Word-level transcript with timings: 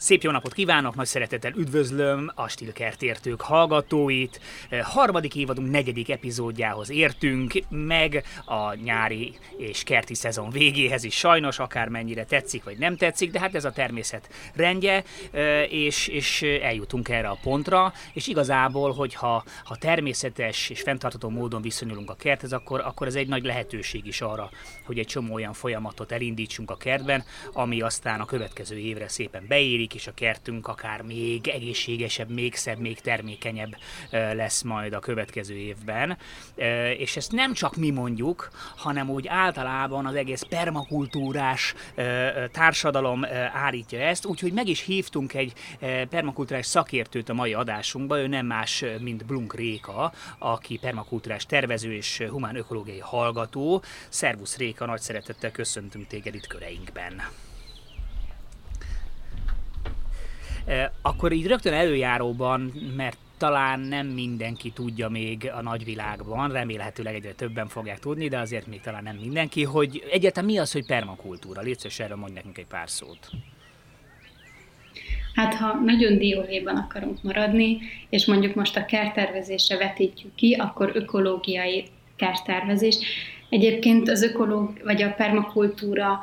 Szép 0.00 0.22
jó 0.22 0.30
napot 0.30 0.52
kívánok, 0.52 0.94
nagy 0.94 1.06
szeretettel 1.06 1.52
üdvözlöm 1.56 2.30
a 2.34 2.48
Stilkertértők 2.48 3.40
hallgatóit. 3.40 4.40
Harmadik 4.82 5.34
évadunk 5.34 5.70
negyedik 5.70 6.10
epizódjához 6.10 6.90
értünk, 6.90 7.52
meg 7.68 8.24
a 8.44 8.74
nyári 8.74 9.38
és 9.56 9.82
kerti 9.82 10.14
szezon 10.14 10.50
végéhez 10.50 11.04
is 11.04 11.14
sajnos, 11.14 11.58
akármennyire 11.58 12.24
tetszik 12.24 12.64
vagy 12.64 12.78
nem 12.78 12.96
tetszik, 12.96 13.30
de 13.30 13.40
hát 13.40 13.54
ez 13.54 13.64
a 13.64 13.70
természet 13.70 14.28
rendje, 14.54 15.04
és, 15.68 16.08
és 16.08 16.42
eljutunk 16.42 17.08
erre 17.08 17.28
a 17.28 17.38
pontra, 17.42 17.92
és 18.12 18.26
igazából, 18.26 18.92
hogyha 18.92 19.44
ha 19.64 19.76
természetes 19.76 20.70
és 20.70 20.80
fenntartható 20.80 21.28
módon 21.28 21.62
viszonyulunk 21.62 22.10
a 22.10 22.14
kerthez, 22.14 22.52
akkor, 22.52 22.80
akkor 22.80 23.06
ez 23.06 23.14
egy 23.14 23.28
nagy 23.28 23.44
lehetőség 23.44 24.06
is 24.06 24.20
arra, 24.20 24.50
hogy 24.84 24.98
egy 24.98 25.06
csomó 25.06 25.34
olyan 25.34 25.52
folyamatot 25.52 26.12
elindítsunk 26.12 26.70
a 26.70 26.76
kertben, 26.76 27.24
ami 27.52 27.80
aztán 27.80 28.20
a 28.20 28.24
következő 28.24 28.76
évre 28.76 29.08
szépen 29.08 29.44
beérik, 29.48 29.86
és 29.94 30.06
a 30.06 30.14
kertünk 30.14 30.66
akár 30.66 31.02
még 31.02 31.48
egészségesebb, 31.48 32.30
még 32.30 32.54
szebb, 32.54 32.78
még 32.78 33.00
termékenyebb 33.00 33.76
lesz 34.10 34.62
majd 34.62 34.92
a 34.92 34.98
következő 34.98 35.54
évben. 35.54 36.18
És 36.98 37.16
ezt 37.16 37.32
nem 37.32 37.52
csak 37.52 37.76
mi 37.76 37.90
mondjuk, 37.90 38.48
hanem 38.76 39.10
úgy 39.10 39.26
általában 39.26 40.06
az 40.06 40.14
egész 40.14 40.42
permakultúrás 40.42 41.74
társadalom 42.52 43.24
állítja 43.52 44.00
ezt, 44.00 44.26
úgyhogy 44.26 44.52
meg 44.52 44.68
is 44.68 44.80
hívtunk 44.80 45.34
egy 45.34 45.52
permakultúrás 46.10 46.66
szakértőt 46.66 47.28
a 47.28 47.34
mai 47.34 47.54
adásunkba, 47.54 48.18
ő 48.18 48.26
nem 48.26 48.46
más, 48.46 48.84
mint 49.00 49.26
Blunk 49.26 49.54
Réka, 49.54 50.12
aki 50.38 50.78
permakultúrás 50.78 51.46
tervező 51.46 51.92
és 51.92 52.26
humán 52.30 52.56
ökológiai 52.56 53.00
hallgató. 53.00 53.82
Szervusz 54.08 54.56
Réka, 54.56 54.86
nagy 54.86 55.00
szeretettel 55.00 55.50
köszöntünk 55.50 56.06
téged 56.06 56.34
itt 56.34 56.46
köreinkben. 56.46 57.22
Akkor 61.02 61.32
így 61.32 61.46
rögtön 61.46 61.72
előjáróban, 61.72 62.72
mert 62.96 63.18
talán 63.38 63.80
nem 63.80 64.06
mindenki 64.06 64.70
tudja 64.70 65.08
még 65.08 65.50
a 65.54 65.62
nagyvilágban, 65.62 66.52
remélhetőleg 66.52 67.14
egyre 67.14 67.32
többen 67.32 67.68
fogják 67.68 67.98
tudni, 67.98 68.28
de 68.28 68.38
azért 68.38 68.66
még 68.66 68.80
talán 68.80 69.02
nem 69.02 69.16
mindenki, 69.16 69.64
hogy 69.64 70.04
egyáltalán 70.10 70.50
mi 70.50 70.58
az, 70.58 70.72
hogy 70.72 70.86
permakultúra? 70.86 71.60
Légy 71.60 71.78
szíves, 71.78 71.98
erről 71.98 72.16
mondj 72.16 72.34
nekünk 72.34 72.58
egy 72.58 72.66
pár 72.66 72.90
szót. 72.90 73.30
Hát 75.34 75.54
ha 75.54 75.74
nagyon 75.84 76.18
dióhéjban 76.18 76.76
akarunk 76.76 77.22
maradni, 77.22 77.78
és 78.08 78.26
mondjuk 78.26 78.54
most 78.54 78.76
a 78.76 78.84
kerttervezésre 78.84 79.76
vetítjük 79.76 80.34
ki, 80.34 80.54
akkor 80.54 80.90
ökológiai 80.94 81.84
kerttervezés. 82.16 82.98
Egyébként 83.48 84.08
az 84.08 84.22
ökológ, 84.22 84.80
vagy 84.84 85.02
a 85.02 85.12
permakultúra 85.12 86.18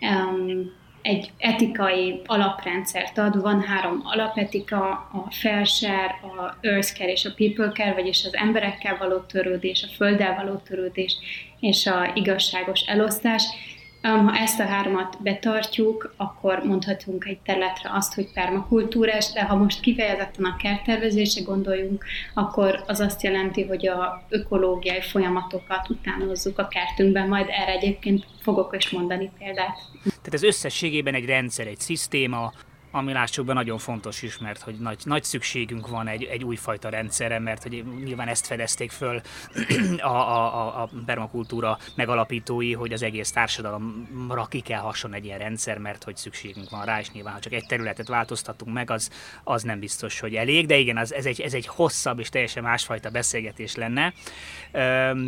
um, 0.00 0.72
egy 1.06 1.30
etikai 1.38 2.20
alaprendszert 2.26 3.18
ad. 3.18 3.40
Van 3.40 3.62
három 3.62 4.00
alapetika, 4.04 4.88
a 4.90 5.26
felser, 5.30 6.10
a 6.22 6.56
earth 6.60 6.94
care 6.98 7.10
és 7.10 7.24
a 7.24 7.34
people 7.36 7.72
care, 7.74 7.92
vagyis 7.92 8.24
az 8.24 8.34
emberekkel 8.34 8.96
való 8.96 9.18
törődés, 9.18 9.82
a 9.82 9.94
földdel 9.96 10.34
való 10.34 10.56
törődés 10.56 11.16
és 11.60 11.86
a 11.86 12.10
igazságos 12.14 12.80
elosztás. 12.80 13.44
Ha 14.02 14.36
ezt 14.36 14.60
a 14.60 14.66
háromat 14.66 15.22
betartjuk, 15.22 16.14
akkor 16.16 16.62
mondhatunk 16.64 17.24
egy 17.24 17.38
területre 17.38 17.90
azt, 17.92 18.14
hogy 18.14 18.32
permakultúrás, 18.32 19.32
de 19.32 19.42
ha 19.44 19.56
most 19.56 19.80
kifejezetten 19.80 20.44
a 20.44 20.56
kerttervezésre 20.56 21.42
gondoljunk, 21.42 22.04
akkor 22.34 22.84
az 22.86 23.00
azt 23.00 23.22
jelenti, 23.22 23.62
hogy 23.62 23.88
a 23.88 24.26
ökológiai 24.28 25.00
folyamatokat 25.00 25.90
utánozzuk 25.90 26.58
a 26.58 26.68
kertünkben, 26.68 27.28
majd 27.28 27.46
erre 27.48 27.72
egyébként 27.72 28.24
fogok 28.40 28.76
is 28.76 28.90
mondani 28.90 29.30
példát. 29.38 29.78
Tehát 30.26 30.44
ez 30.44 30.54
összességében 30.54 31.14
egy 31.14 31.24
rendszer, 31.24 31.66
egy 31.66 31.80
szisztéma, 31.80 32.52
ami 32.96 33.12
lássuk 33.12 33.46
be 33.46 33.52
nagyon 33.52 33.78
fontos 33.78 34.22
is, 34.22 34.38
mert 34.38 34.62
hogy 34.62 34.74
nagy, 34.74 34.98
nagy 35.04 35.24
szükségünk 35.24 35.88
van 35.88 36.08
egy, 36.08 36.24
egy 36.24 36.44
újfajta 36.44 36.88
rendszerre, 36.88 37.38
mert 37.38 37.62
hogy 37.62 37.84
nyilván 38.04 38.28
ezt 38.28 38.46
fedezték 38.46 38.90
föl 38.90 39.20
a, 39.98 40.06
a, 40.06 40.82
a 40.82 40.90
permakultúra 41.06 41.78
megalapítói, 41.94 42.72
hogy 42.72 42.92
az 42.92 43.02
egész 43.02 43.30
társadalomra 43.30 44.44
ki 44.44 44.60
kell 44.60 44.80
hasson 44.80 45.14
egy 45.14 45.24
ilyen 45.24 45.38
rendszer, 45.38 45.78
mert 45.78 46.04
hogy 46.04 46.16
szükségünk 46.16 46.70
van 46.70 46.84
rá, 46.84 47.00
és 47.00 47.10
nyilván 47.10 47.32
ha 47.32 47.40
csak 47.40 47.52
egy 47.52 47.66
területet 47.66 48.08
változtatunk 48.08 48.72
meg, 48.74 48.90
az, 48.90 49.10
az 49.44 49.62
nem 49.62 49.78
biztos, 49.78 50.20
hogy 50.20 50.34
elég, 50.34 50.66
de 50.66 50.76
igen, 50.76 50.96
az, 50.96 51.14
ez, 51.14 51.26
egy, 51.26 51.40
ez 51.40 51.54
egy 51.54 51.66
hosszabb 51.66 52.18
és 52.18 52.28
teljesen 52.28 52.62
másfajta 52.62 53.10
beszélgetés 53.10 53.74
lenne. 53.74 54.12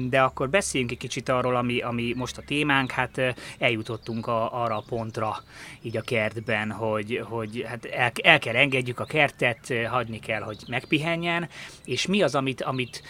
De 0.08 0.20
akkor 0.20 0.48
beszéljünk 0.48 0.92
egy 0.92 0.98
kicsit 0.98 1.28
arról, 1.28 1.56
ami, 1.56 1.80
ami 1.80 2.12
most 2.16 2.38
a 2.38 2.42
témánk, 2.42 2.90
hát 2.90 3.34
eljutottunk 3.58 4.26
a, 4.26 4.62
arra 4.62 4.76
a 4.76 4.84
pontra 4.88 5.42
így 5.82 5.96
a 5.96 6.02
kertben, 6.02 6.70
hogy, 6.70 7.20
hogy 7.24 7.57
hát 7.66 7.84
el, 7.84 8.12
el 8.22 8.38
kell 8.38 8.54
engedjük 8.54 9.00
a 9.00 9.04
kertet, 9.04 9.72
hagyni 9.86 10.18
kell, 10.18 10.40
hogy 10.40 10.58
megpihenjen, 10.68 11.48
és 11.84 12.06
mi 12.06 12.22
az, 12.22 12.34
amit, 12.34 12.62
amit 12.62 13.02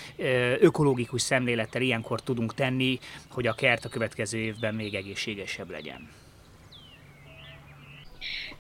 ökológikus 0.60 1.22
szemlélettel 1.22 1.82
ilyenkor 1.82 2.20
tudunk 2.20 2.54
tenni, 2.54 2.98
hogy 3.28 3.47
a 3.47 3.53
kert 3.53 3.84
a 3.84 3.88
következő 3.88 4.38
évben 4.38 4.75
még 4.75 4.94
egészségesebb 4.94 5.70
legyen? 5.70 6.09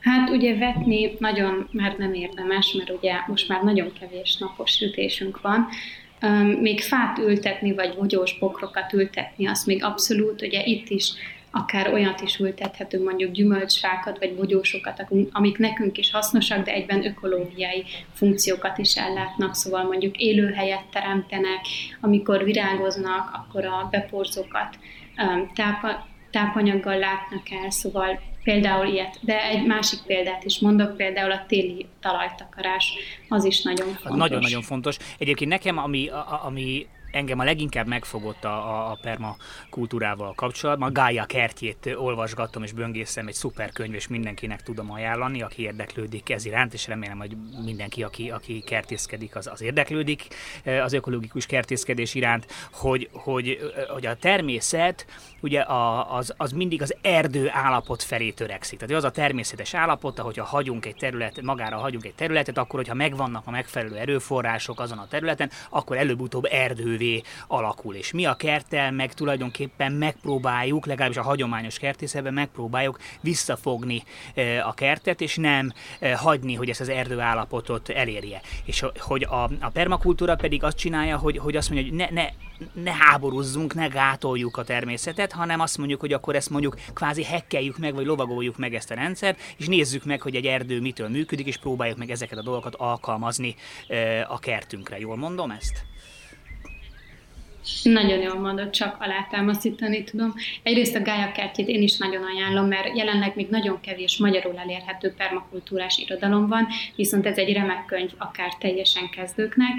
Hát 0.00 0.30
ugye 0.30 0.58
vetni 0.58 1.16
nagyon 1.18 1.68
már 1.72 1.96
nem 1.98 2.14
érdemes, 2.14 2.72
mert 2.72 2.90
ugye 2.90 3.12
most 3.26 3.48
már 3.48 3.62
nagyon 3.62 3.92
kevés 4.00 4.36
napos 4.36 4.70
sütésünk 4.70 5.40
van, 5.40 5.68
még 6.60 6.80
fát 6.80 7.18
ültetni, 7.18 7.72
vagy 7.74 7.94
bogyós 7.94 8.38
bokrokat 8.38 8.92
ültetni, 8.92 9.46
az 9.46 9.64
még 9.64 9.84
abszolút, 9.84 10.42
ugye 10.42 10.64
itt 10.64 10.88
is 10.88 11.12
akár 11.58 11.92
olyat 11.92 12.20
is 12.20 12.38
ültethetünk, 12.38 13.04
mondjuk 13.04 13.32
gyümölcsfákat 13.32 14.18
vagy 14.18 14.34
bogyósokat, 14.34 15.06
amik 15.30 15.58
nekünk 15.58 15.98
is 15.98 16.10
hasznosak, 16.10 16.64
de 16.64 16.72
egyben 16.72 17.06
ökológiai 17.06 17.84
funkciókat 18.12 18.78
is 18.78 18.96
ellátnak, 18.96 19.54
szóval 19.54 19.84
mondjuk 19.84 20.16
élőhelyet 20.16 20.84
teremtenek, 20.92 21.66
amikor 22.00 22.44
virágoznak, 22.44 23.30
akkor 23.32 23.64
a 23.64 23.88
beporzókat 23.90 24.78
tápa, 25.54 26.06
tápanyaggal 26.30 26.98
látnak 26.98 27.50
el, 27.62 27.70
szóval 27.70 28.20
például 28.42 28.86
ilyet. 28.86 29.18
De 29.20 29.42
egy 29.42 29.66
másik 29.66 29.98
példát 30.06 30.44
is 30.44 30.58
mondok, 30.58 30.96
például 30.96 31.30
a 31.30 31.44
téli 31.46 31.86
talajtakarás, 32.00 32.92
az 33.28 33.44
is 33.44 33.62
nagyon 33.62 33.86
fontos. 33.86 34.18
Nagyon-nagyon 34.18 34.62
fontos. 34.62 34.96
Egyébként 35.18 35.50
nekem, 35.50 35.78
ami, 35.78 36.10
ami 36.42 36.86
engem 37.18 37.38
a 37.38 37.44
leginkább 37.44 37.86
megfogott 37.86 38.44
a, 38.44 38.90
a 38.90 38.98
permakultúrával 39.02 40.34
kapcsolatban. 40.34 40.88
A 40.88 40.92
Gája 40.92 41.24
kertjét 41.24 41.94
olvasgattam 41.96 42.62
és 42.62 42.72
böngészem, 42.72 43.26
egy 43.26 43.34
szuper 43.34 43.72
könyv, 43.72 43.94
és 43.94 44.08
mindenkinek 44.08 44.62
tudom 44.62 44.90
ajánlani, 44.90 45.42
aki 45.42 45.62
érdeklődik 45.62 46.30
ez 46.30 46.44
iránt, 46.44 46.74
és 46.74 46.86
remélem, 46.86 47.18
hogy 47.18 47.36
mindenki, 47.64 48.02
aki, 48.02 48.30
aki 48.30 48.60
kertészkedik, 48.60 49.36
az, 49.36 49.46
az 49.46 49.62
érdeklődik 49.62 50.26
az 50.82 50.92
ökológikus 50.92 51.46
kertészkedés 51.46 52.14
iránt, 52.14 52.46
hogy, 52.72 53.08
hogy, 53.12 53.72
hogy 53.88 54.06
a 54.06 54.16
természet 54.16 55.06
ugye 55.40 55.60
a, 55.60 56.14
az, 56.16 56.34
az 56.36 56.52
mindig 56.52 56.82
az 56.82 56.94
erdő 57.02 57.48
állapot 57.52 58.02
felé 58.02 58.30
törekszik. 58.30 58.78
Tehát 58.78 58.96
az 58.96 59.04
a 59.04 59.10
természetes 59.10 59.74
állapot, 59.74 60.18
hogyha 60.18 60.44
hagyunk 60.44 60.86
egy 60.86 60.96
terület, 60.96 61.42
magára 61.42 61.76
hagyunk 61.76 62.04
egy 62.04 62.14
területet, 62.14 62.58
akkor 62.58 62.78
hogyha 62.78 62.94
megvannak 62.94 63.42
a 63.46 63.50
megfelelő 63.50 63.96
erőforrások 63.96 64.80
azon 64.80 64.98
a 64.98 65.06
területen, 65.08 65.50
akkor 65.70 65.96
előbb-utóbb 65.96 66.44
erdővé 66.50 67.22
alakul. 67.46 67.94
És 67.94 68.12
mi 68.12 68.24
a 68.24 68.34
kerttel 68.34 68.92
meg 68.92 69.14
tulajdonképpen 69.14 69.92
megpróbáljuk, 69.92 70.86
legalábbis 70.86 71.16
a 71.16 71.22
hagyományos 71.22 71.78
kertészetben 71.78 72.34
megpróbáljuk 72.34 72.98
visszafogni 73.20 74.02
e, 74.34 74.66
a 74.66 74.72
kertet, 74.72 75.20
és 75.20 75.36
nem 75.36 75.72
e, 76.00 76.16
hagyni, 76.16 76.54
hogy 76.54 76.68
ezt 76.68 76.80
az 76.80 76.88
erdő 76.88 77.20
állapotot 77.20 77.88
elérje. 77.88 78.40
És 78.64 78.84
hogy 78.98 79.22
a, 79.22 79.42
a 79.60 79.70
permakultúra 79.72 80.34
pedig 80.34 80.64
azt 80.64 80.76
csinálja, 80.76 81.16
hogy, 81.16 81.38
hogy 81.38 81.56
azt 81.56 81.70
mondja, 81.70 81.88
hogy 81.88 81.96
ne, 81.96 82.22
ne 82.22 82.28
ne 82.72 82.92
háborúzzunk, 82.92 83.74
ne 83.74 83.86
gátoljuk 83.86 84.56
a 84.56 84.64
természetet, 84.64 85.32
hanem 85.32 85.60
azt 85.60 85.78
mondjuk, 85.78 86.00
hogy 86.00 86.12
akkor 86.12 86.34
ezt 86.34 86.50
mondjuk 86.50 86.76
kvázi 86.94 87.24
hekkeljük 87.24 87.78
meg, 87.78 87.94
vagy 87.94 88.06
lovagoljuk 88.06 88.56
meg 88.56 88.74
ezt 88.74 88.90
a 88.90 88.94
rendszert, 88.94 89.40
és 89.56 89.66
nézzük 89.66 90.04
meg, 90.04 90.20
hogy 90.20 90.34
egy 90.34 90.46
erdő 90.46 90.80
mitől 90.80 91.08
működik, 91.08 91.46
és 91.46 91.56
próbáljuk 91.56 91.98
meg 91.98 92.10
ezeket 92.10 92.38
a 92.38 92.42
dolgokat 92.42 92.74
alkalmazni 92.74 93.54
a 94.28 94.38
kertünkre. 94.38 94.98
Jól 94.98 95.16
mondom 95.16 95.50
ezt? 95.50 95.84
Nagyon 97.82 98.20
jól 98.20 98.38
mondod, 98.38 98.70
csak 98.70 98.96
alátámasztani 99.00 100.04
tudom. 100.04 100.34
Egyrészt 100.62 100.94
a 100.94 101.02
Gája 101.02 101.32
kertjét 101.32 101.68
én 101.68 101.82
is 101.82 101.96
nagyon 101.96 102.22
ajánlom, 102.22 102.66
mert 102.66 102.96
jelenleg 102.96 103.32
még 103.34 103.48
nagyon 103.48 103.80
kevés 103.80 104.18
magyarul 104.18 104.58
elérhető 104.58 105.12
permakultúrás 105.12 105.98
irodalom 105.98 106.48
van, 106.48 106.66
viszont 106.96 107.26
ez 107.26 107.36
egy 107.36 107.52
remek 107.52 107.84
könyv 107.84 108.10
akár 108.18 108.54
teljesen 108.58 109.08
kezdőknek. 109.10 109.72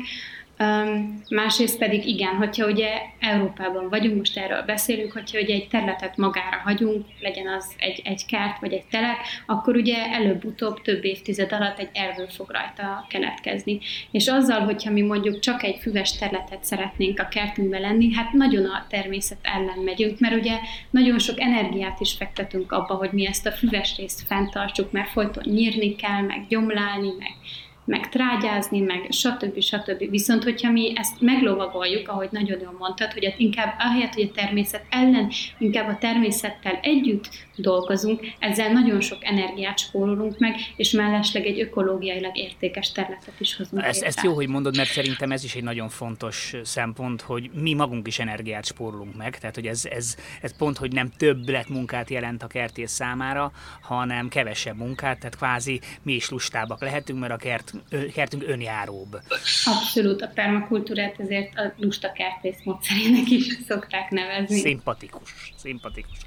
Másrészt 1.29 1.77
pedig 1.77 2.05
igen, 2.05 2.35
hogyha 2.35 2.65
ugye 2.65 2.89
Európában 3.19 3.89
vagyunk, 3.89 4.17
most 4.17 4.37
erről 4.37 4.61
beszélünk, 4.61 5.11
hogyha 5.11 5.39
ugye 5.39 5.53
egy 5.53 5.67
területet 5.67 6.17
magára 6.17 6.57
hagyunk, 6.63 7.05
legyen 7.19 7.47
az 7.47 7.65
egy, 7.77 8.01
egy 8.03 8.25
kert 8.25 8.59
vagy 8.59 8.73
egy 8.73 8.85
telek, 8.89 9.17
akkor 9.45 9.75
ugye 9.75 9.95
előbb-utóbb 10.11 10.81
több 10.81 11.03
évtized 11.03 11.51
alatt 11.51 11.79
egy 11.79 11.89
erdő 11.93 12.25
fog 12.25 12.49
rajta 12.49 13.05
keletkezni. 13.09 13.79
És 14.11 14.27
azzal, 14.27 14.59
hogyha 14.59 14.91
mi 14.91 15.01
mondjuk 15.01 15.39
csak 15.39 15.63
egy 15.63 15.77
füves 15.81 16.17
területet 16.17 16.63
szeretnénk 16.63 17.19
a 17.19 17.27
kertünkbe 17.27 17.79
lenni, 17.79 18.13
hát 18.13 18.33
nagyon 18.33 18.65
a 18.65 18.85
természet 18.89 19.39
ellen 19.41 19.79
megyünk, 19.83 20.19
mert 20.19 20.35
ugye 20.35 20.57
nagyon 20.89 21.19
sok 21.19 21.39
energiát 21.41 21.99
is 21.99 22.13
fektetünk 22.13 22.71
abba, 22.71 22.93
hogy 22.93 23.11
mi 23.11 23.27
ezt 23.27 23.45
a 23.45 23.51
füves 23.51 23.97
részt 23.97 24.27
fenntartsuk, 24.27 24.91
mert 24.91 25.09
folyton 25.09 25.43
nyírni 25.47 25.95
kell, 25.95 26.21
meg 26.21 26.45
gyomlálni, 26.47 27.13
meg 27.19 27.31
meg 27.89 28.09
trágyázni, 28.09 28.79
meg 28.79 29.07
stb. 29.09 29.59
stb. 29.59 30.09
Viszont, 30.09 30.43
hogyha 30.43 30.71
mi 30.71 30.93
ezt 30.95 31.21
meglovagoljuk, 31.21 32.07
ahogy 32.07 32.27
nagyon 32.31 32.59
jól 32.59 32.75
mondtad, 32.79 33.11
hogy 33.13 33.33
inkább 33.37 33.75
ahelyett, 33.79 34.13
hogy 34.13 34.29
a 34.33 34.35
természet 34.35 34.85
ellen, 34.89 35.31
inkább 35.57 35.87
a 35.87 35.97
természettel 35.97 36.79
együtt 36.81 37.29
dolgozunk, 37.55 38.21
ezzel 38.39 38.71
nagyon 38.71 39.01
sok 39.01 39.25
energiát 39.25 39.79
spórolunk 39.79 40.37
meg, 40.37 40.55
és 40.75 40.91
mellesleg 40.91 41.45
egy 41.45 41.59
ökológiailag 41.59 42.37
értékes 42.37 42.91
területet 42.91 43.39
is 43.39 43.55
hozunk. 43.55 43.83
Ez, 43.83 44.01
ezt 44.01 44.23
jó, 44.23 44.33
hogy 44.33 44.47
mondod, 44.47 44.75
mert 44.75 44.89
szerintem 44.89 45.31
ez 45.31 45.43
is 45.43 45.55
egy 45.55 45.63
nagyon 45.63 45.89
fontos 45.89 46.53
szempont, 46.63 47.21
hogy 47.21 47.49
mi 47.53 47.73
magunk 47.73 48.07
is 48.07 48.19
energiát 48.19 48.65
spórolunk 48.65 49.15
meg, 49.15 49.37
tehát 49.37 49.55
hogy 49.55 49.65
ez, 49.65 49.85
ez, 49.85 50.15
ez 50.41 50.57
pont, 50.57 50.77
hogy 50.77 50.91
nem 50.91 51.09
több 51.17 51.49
lett 51.49 51.69
munkát 51.69 52.09
jelent 52.09 52.43
a 52.43 52.47
kertész 52.47 52.91
számára, 52.91 53.51
hanem 53.81 54.27
kevesebb 54.27 54.77
munkát, 54.77 55.19
tehát 55.19 55.35
kvázi 55.35 55.81
mi 56.01 56.13
is 56.13 56.29
lustábbak 56.29 56.81
lehetünk, 56.81 57.19
mert 57.19 57.33
a 57.33 57.37
kert 57.37 57.73
kertünk 58.13 58.43
önjáróbb. 58.47 59.21
Abszolút, 59.65 60.21
a 60.21 60.31
permakultúrát 60.33 61.19
ezért 61.19 61.57
a 61.57 61.73
lusta 61.77 62.11
kertész 62.11 62.63
módszerének 62.63 63.29
is 63.29 63.57
szokták 63.67 64.09
nevezni. 64.09 64.57
Szimpatikus, 64.57 65.53
szimpatikus 65.55 66.17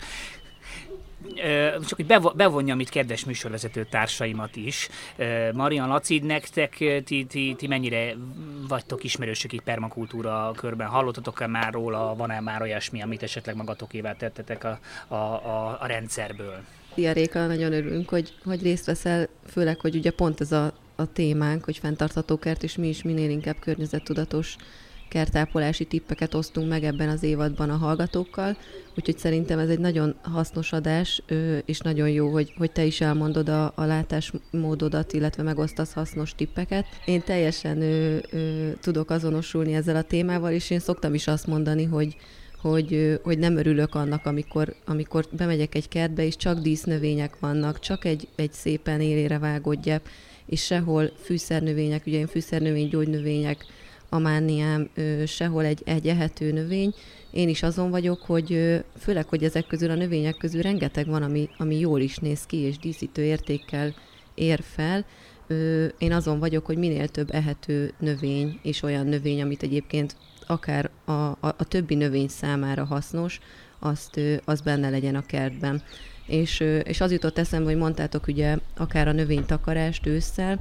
csak 1.86 1.96
hogy 1.96 2.32
bevonjam 2.36 2.80
itt 2.80 2.88
kedves 2.88 3.24
műsorvezető 3.24 3.86
társaimat 3.90 4.56
is. 4.56 4.88
Marian 5.52 5.88
Laci, 5.88 6.18
nektek 6.18 6.76
ti, 7.04 7.26
ti, 7.28 7.54
ti 7.58 7.66
mennyire 7.66 8.14
vagytok 8.68 9.04
ismerősök 9.04 9.52
itt 9.52 9.62
permakultúra 9.62 10.52
körben? 10.56 10.88
Hallottatok-e 10.88 11.46
már 11.46 11.72
róla, 11.72 12.14
van-e 12.14 12.40
már 12.40 12.62
olyasmi, 12.62 13.02
amit 13.02 13.22
esetleg 13.22 13.56
magatokével 13.56 14.16
tettetek 14.16 14.64
a, 14.64 14.78
a, 15.08 15.14
a, 15.14 15.78
a 15.80 15.86
rendszerből? 15.86 16.60
Szia 16.94 17.12
Réka, 17.12 17.46
nagyon 17.46 17.72
örülünk, 17.72 18.08
hogy, 18.08 18.34
hogy 18.44 18.62
részt 18.62 18.86
veszel, 18.86 19.28
főleg, 19.46 19.80
hogy 19.80 19.96
ugye 19.96 20.10
pont 20.10 20.40
ez 20.40 20.52
a 20.52 20.72
a 21.02 21.12
témánk, 21.12 21.64
hogy 21.64 21.78
fenntartható 21.78 22.38
kert, 22.38 22.62
és 22.62 22.76
mi 22.76 22.88
is 22.88 23.02
minél 23.02 23.30
inkább 23.30 23.56
környezettudatos 23.58 24.56
kertápolási 25.12 25.84
tippeket 25.84 26.34
osztunk 26.34 26.68
meg 26.68 26.84
ebben 26.84 27.08
az 27.08 27.22
évadban 27.22 27.70
a 27.70 27.76
hallgatókkal, 27.76 28.56
úgyhogy 28.96 29.18
szerintem 29.18 29.58
ez 29.58 29.68
egy 29.68 29.78
nagyon 29.78 30.14
hasznos 30.22 30.72
adás, 30.72 31.22
és 31.64 31.80
nagyon 31.80 32.08
jó, 32.08 32.28
hogy, 32.32 32.52
hogy 32.56 32.72
te 32.72 32.84
is 32.84 33.00
elmondod 33.00 33.48
a, 33.48 33.72
a 33.74 33.84
látásmódodat, 33.84 35.12
illetve 35.12 35.42
megosztasz 35.42 35.92
hasznos 35.92 36.34
tippeket. 36.34 36.86
Én 37.04 37.22
teljesen 37.22 37.82
ö, 37.82 38.16
ö, 38.30 38.70
tudok 38.80 39.10
azonosulni 39.10 39.74
ezzel 39.74 39.96
a 39.96 40.02
témával, 40.02 40.52
és 40.52 40.70
én 40.70 40.78
szoktam 40.78 41.14
is 41.14 41.26
azt 41.26 41.46
mondani, 41.46 41.84
hogy 41.84 42.16
hogy, 42.62 43.20
hogy 43.22 43.38
nem 43.38 43.56
örülök 43.56 43.94
annak, 43.94 44.26
amikor, 44.26 44.74
amikor 44.86 45.26
bemegyek 45.30 45.74
egy 45.74 45.88
kertbe, 45.88 46.24
és 46.24 46.36
csak 46.36 46.58
dísznövények 46.58 47.38
vannak, 47.40 47.78
csak 47.78 48.04
egy, 48.04 48.28
egy 48.36 48.52
szépen 48.52 49.00
élére 49.00 49.38
vágott 49.38 49.82
gyep, 49.82 50.08
és 50.46 50.64
sehol 50.64 51.10
fűszernövények, 51.22 52.06
ugye 52.06 52.18
én 52.18 52.26
fűszernövény, 52.26 52.88
gyógynövények, 52.88 53.66
amániám, 54.08 54.90
sehol 55.26 55.64
egy, 55.64 55.82
egy 55.84 56.08
ehető 56.08 56.52
növény. 56.52 56.94
Én 57.30 57.48
is 57.48 57.62
azon 57.62 57.90
vagyok, 57.90 58.22
hogy 58.22 58.80
főleg, 58.98 59.28
hogy 59.28 59.44
ezek 59.44 59.66
közül 59.66 59.90
a 59.90 59.94
növények 59.94 60.36
közül 60.36 60.62
rengeteg 60.62 61.06
van, 61.06 61.22
ami, 61.22 61.48
ami 61.58 61.78
jól 61.78 62.00
is 62.00 62.16
néz 62.16 62.46
ki, 62.46 62.56
és 62.56 62.78
díszítő 62.78 63.22
értékkel 63.22 63.94
ér 64.34 64.60
fel. 64.62 65.04
Én 65.98 66.12
azon 66.12 66.38
vagyok, 66.38 66.66
hogy 66.66 66.76
minél 66.76 67.08
több 67.08 67.28
ehető 67.30 67.92
növény, 67.98 68.58
és 68.62 68.82
olyan 68.82 69.06
növény, 69.06 69.42
amit 69.42 69.62
egyébként 69.62 70.16
akár 70.46 70.90
a, 71.04 71.12
a, 71.12 71.36
a 71.40 71.64
többi 71.68 71.94
növény 71.94 72.28
számára 72.28 72.84
hasznos, 72.84 73.40
azt, 73.78 74.20
az 74.44 74.60
benne 74.60 74.90
legyen 74.90 75.14
a 75.14 75.26
kertben 75.26 75.82
és, 76.32 76.60
és 76.84 77.00
az 77.00 77.12
jutott 77.12 77.38
eszembe, 77.38 77.70
hogy 77.70 77.80
mondtátok 77.80 78.26
ugye 78.26 78.58
akár 78.76 79.08
a 79.08 79.12
növénytakarást 79.12 80.06
ősszel, 80.06 80.58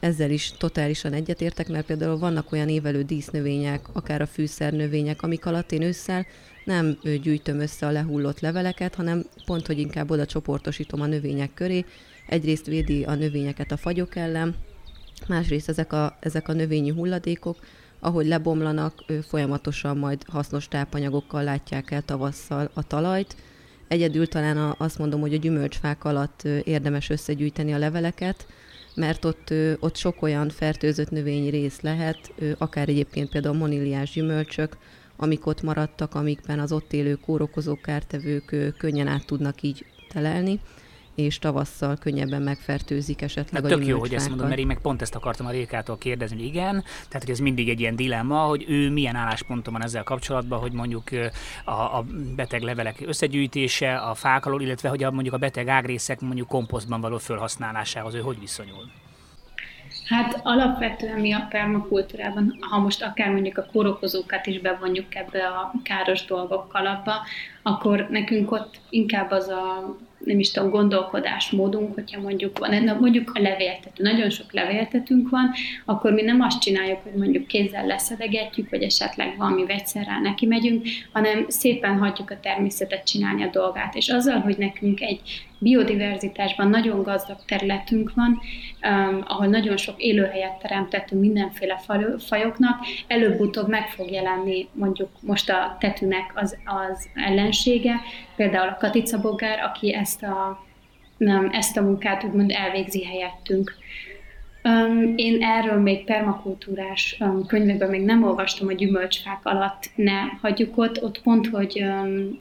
ezzel 0.00 0.30
is 0.30 0.52
totálisan 0.58 1.12
egyetértek, 1.12 1.68
mert 1.68 1.86
például 1.86 2.18
vannak 2.18 2.52
olyan 2.52 2.68
évelő 2.68 3.02
dísznövények, 3.02 3.88
akár 3.92 4.20
a 4.20 4.26
fűszernövények, 4.26 5.22
amik 5.22 5.46
alatt 5.46 5.72
én 5.72 5.82
ősszel 5.82 6.26
nem 6.64 6.98
gyűjtöm 7.22 7.60
össze 7.60 7.86
a 7.86 7.90
lehullott 7.90 8.40
leveleket, 8.40 8.94
hanem 8.94 9.24
pont, 9.44 9.66
hogy 9.66 9.78
inkább 9.78 10.10
oda 10.10 10.26
csoportosítom 10.26 11.00
a 11.00 11.06
növények 11.06 11.54
köré. 11.54 11.84
Egyrészt 12.26 12.66
védi 12.66 13.04
a 13.04 13.14
növényeket 13.14 13.72
a 13.72 13.76
fagyok 13.76 14.16
ellen, 14.16 14.54
másrészt 15.28 15.68
ezek 15.68 15.92
a, 15.92 16.16
ezek 16.20 16.48
a 16.48 16.52
növényi 16.52 16.90
hulladékok, 16.90 17.56
ahogy 18.00 18.26
lebomlanak, 18.26 19.04
folyamatosan 19.28 19.96
majd 19.96 20.22
hasznos 20.26 20.68
tápanyagokkal 20.68 21.44
látják 21.44 21.90
el 21.90 22.02
tavasszal 22.02 22.70
a 22.74 22.86
talajt, 22.86 23.36
Egyedül 23.90 24.26
talán 24.26 24.56
a, 24.56 24.74
azt 24.78 24.98
mondom, 24.98 25.20
hogy 25.20 25.34
a 25.34 25.38
gyümölcsfák 25.38 26.04
alatt 26.04 26.42
érdemes 26.64 27.10
összegyűjteni 27.10 27.72
a 27.72 27.78
leveleket, 27.78 28.46
mert 28.94 29.24
ott, 29.24 29.54
ott 29.80 29.96
sok 29.96 30.22
olyan 30.22 30.48
fertőzött 30.48 31.10
növényi 31.10 31.48
rész 31.48 31.80
lehet, 31.80 32.32
akár 32.58 32.88
egyébként 32.88 33.30
például 33.30 33.56
moniliás 33.56 34.10
gyümölcsök, 34.10 34.76
amik 35.16 35.46
ott 35.46 35.62
maradtak, 35.62 36.14
amikben 36.14 36.58
az 36.58 36.72
ott 36.72 36.92
élő 36.92 37.14
kórokozók, 37.14 37.82
kártevők 37.82 38.74
könnyen 38.78 39.06
át 39.06 39.26
tudnak 39.26 39.62
így 39.62 39.84
telelni 40.08 40.60
és 41.14 41.38
tavasszal 41.38 41.96
könnyebben 41.96 42.42
megfertőzik 42.42 43.22
esetleg 43.22 43.62
hát 43.62 43.72
a 43.72 43.74
Tök 43.76 43.86
jó, 43.86 43.98
hogy 43.98 44.14
ezt 44.14 44.28
mondod, 44.28 44.48
mert 44.48 44.60
én 44.60 44.66
meg 44.66 44.80
pont 44.80 45.02
ezt 45.02 45.14
akartam 45.14 45.46
a 45.46 45.50
Rékától 45.50 45.98
kérdezni, 45.98 46.36
hogy 46.36 46.46
igen, 46.46 46.84
tehát 47.08 47.22
hogy 47.22 47.30
ez 47.30 47.38
mindig 47.38 47.68
egy 47.68 47.80
ilyen 47.80 47.96
dilemma, 47.96 48.40
hogy 48.40 48.64
ő 48.68 48.90
milyen 48.90 49.16
állásponton 49.16 49.72
van 49.72 49.82
ezzel 49.82 50.02
kapcsolatban, 50.02 50.58
hogy 50.58 50.72
mondjuk 50.72 51.04
a, 51.64 51.70
a 51.70 52.04
beteg 52.36 52.62
levelek 52.62 53.02
összegyűjtése 53.06 53.96
a 53.96 54.14
fák 54.14 54.46
alól, 54.46 54.62
illetve 54.62 54.88
hogy 54.88 55.02
a, 55.02 55.10
mondjuk 55.10 55.34
a 55.34 55.38
beteg 55.38 55.68
ágrészek 55.68 56.20
mondjuk 56.20 56.48
komposztban 56.48 57.00
való 57.00 57.18
felhasználásához 57.18 58.14
ő 58.14 58.20
hogy 58.20 58.40
viszonyul? 58.40 58.90
Hát 60.04 60.40
alapvetően 60.42 61.20
mi 61.20 61.32
a 61.32 61.46
permakultúrában, 61.50 62.58
ha 62.60 62.78
most 62.78 63.02
akár 63.02 63.30
mondjuk 63.30 63.58
a 63.58 63.66
kórokozókat 63.72 64.46
is 64.46 64.60
bevonjuk 64.60 65.14
ebbe 65.14 65.46
a 65.46 65.72
káros 65.82 66.24
dolgok 66.24 66.74
alapba, 66.74 67.14
akkor 67.62 68.06
nekünk 68.10 68.52
ott 68.52 68.80
inkább 68.88 69.30
az 69.30 69.48
a 69.48 69.96
nem 70.24 70.38
is 70.38 70.50
tudom, 70.50 70.70
gondolkodásmódunk, 70.70 71.94
hogyha 71.94 72.20
mondjuk 72.20 72.58
van, 72.58 72.96
mondjuk 73.00 73.30
a 73.34 73.40
levéltető, 73.40 74.02
nagyon 74.02 74.30
sok 74.30 74.52
levéltetünk 74.52 75.28
van, 75.28 75.50
akkor 75.84 76.12
mi 76.12 76.22
nem 76.22 76.40
azt 76.40 76.60
csináljuk, 76.60 77.02
hogy 77.02 77.14
mondjuk 77.14 77.46
kézzel 77.46 77.86
leszedegetjük, 77.86 78.70
vagy 78.70 78.82
esetleg 78.82 79.36
valami 79.36 79.66
vegyszerrel 79.66 80.20
neki 80.20 80.46
megyünk, 80.46 80.86
hanem 81.12 81.44
szépen 81.48 81.98
hagyjuk 81.98 82.30
a 82.30 82.40
természetet 82.40 83.06
csinálni 83.06 83.42
a 83.42 83.50
dolgát. 83.50 83.94
És 83.94 84.08
azzal, 84.08 84.38
hogy 84.38 84.56
nekünk 84.58 85.00
egy 85.00 85.20
biodiverzitásban 85.60 86.68
nagyon 86.68 87.02
gazdag 87.02 87.36
területünk 87.46 88.12
van, 88.14 88.40
um, 88.82 89.22
ahol 89.26 89.46
nagyon 89.46 89.76
sok 89.76 90.02
élőhelyet 90.02 90.58
teremtettünk 90.58 91.20
mindenféle 91.20 91.80
fajoknak, 92.18 92.78
előbb-utóbb 93.06 93.68
meg 93.68 93.88
fog 93.88 94.10
jelenni 94.10 94.68
mondjuk 94.72 95.08
most 95.20 95.50
a 95.50 95.76
tetűnek 95.80 96.32
az, 96.34 96.56
az 96.64 97.08
ellensége, 97.14 98.00
például 98.36 98.68
a 98.68 98.76
katicabogár, 98.80 99.60
aki 99.60 99.94
ezt 99.94 100.22
a, 100.22 100.64
nem, 101.16 101.50
ezt 101.52 101.76
a 101.76 101.82
munkát 101.82 102.24
úgymond 102.24 102.50
elvégzi 102.50 103.04
helyettünk. 103.04 103.74
Um, 104.64 105.12
én 105.16 105.42
erről 105.42 105.80
még 105.80 106.04
permakultúrás 106.04 107.16
um, 107.20 107.46
könyvekben 107.46 107.90
még 107.90 108.04
nem 108.04 108.22
olvastam, 108.22 108.68
a 108.68 108.72
gyümölcsfák 108.72 109.40
alatt 109.42 109.90
ne 109.94 110.20
hagyjuk 110.40 110.78
ott. 110.78 111.02
Ott 111.02 111.22
pont, 111.22 111.46
hogy 111.46 111.82
um, 111.82 112.38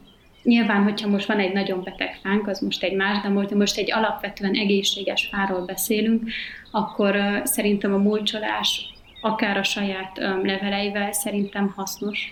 Nyilván, 0.50 0.84
hogyha 0.84 1.08
most 1.08 1.27
van 1.27 1.39
egy 1.39 1.53
nagyon 1.53 1.84
beteg 1.84 2.20
fánk, 2.24 2.48
az 2.48 2.60
most 2.60 2.84
egy 2.84 2.96
más, 2.96 3.22
de 3.22 3.29
most, 3.29 3.53
most 3.53 3.77
egy 3.77 3.91
alapvetően 3.91 4.53
egészséges 4.53 5.25
fáról 5.32 5.65
beszélünk, 5.65 6.29
akkor 6.72 7.41
szerintem 7.44 7.94
a 7.94 7.98
mulcsolás 7.98 8.94
akár 9.22 9.58
a 9.58 9.63
saját 9.63 10.18
um, 10.18 10.46
leveleivel 10.46 11.12
szerintem 11.12 11.74
hasznos. 11.75 12.32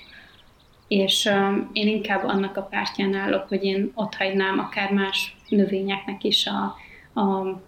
És 0.87 1.29
én 1.73 1.87
inkább 1.87 2.23
annak 2.23 2.57
a 2.57 2.61
pártján 2.61 3.13
állok, 3.13 3.47
hogy 3.47 3.63
én 3.63 3.91
ott 3.93 4.15
hagynám 4.15 4.59
akár 4.59 4.91
más 4.91 5.35
növényeknek 5.49 6.23
is 6.23 6.47
a, 6.47 6.75
a 7.21 7.59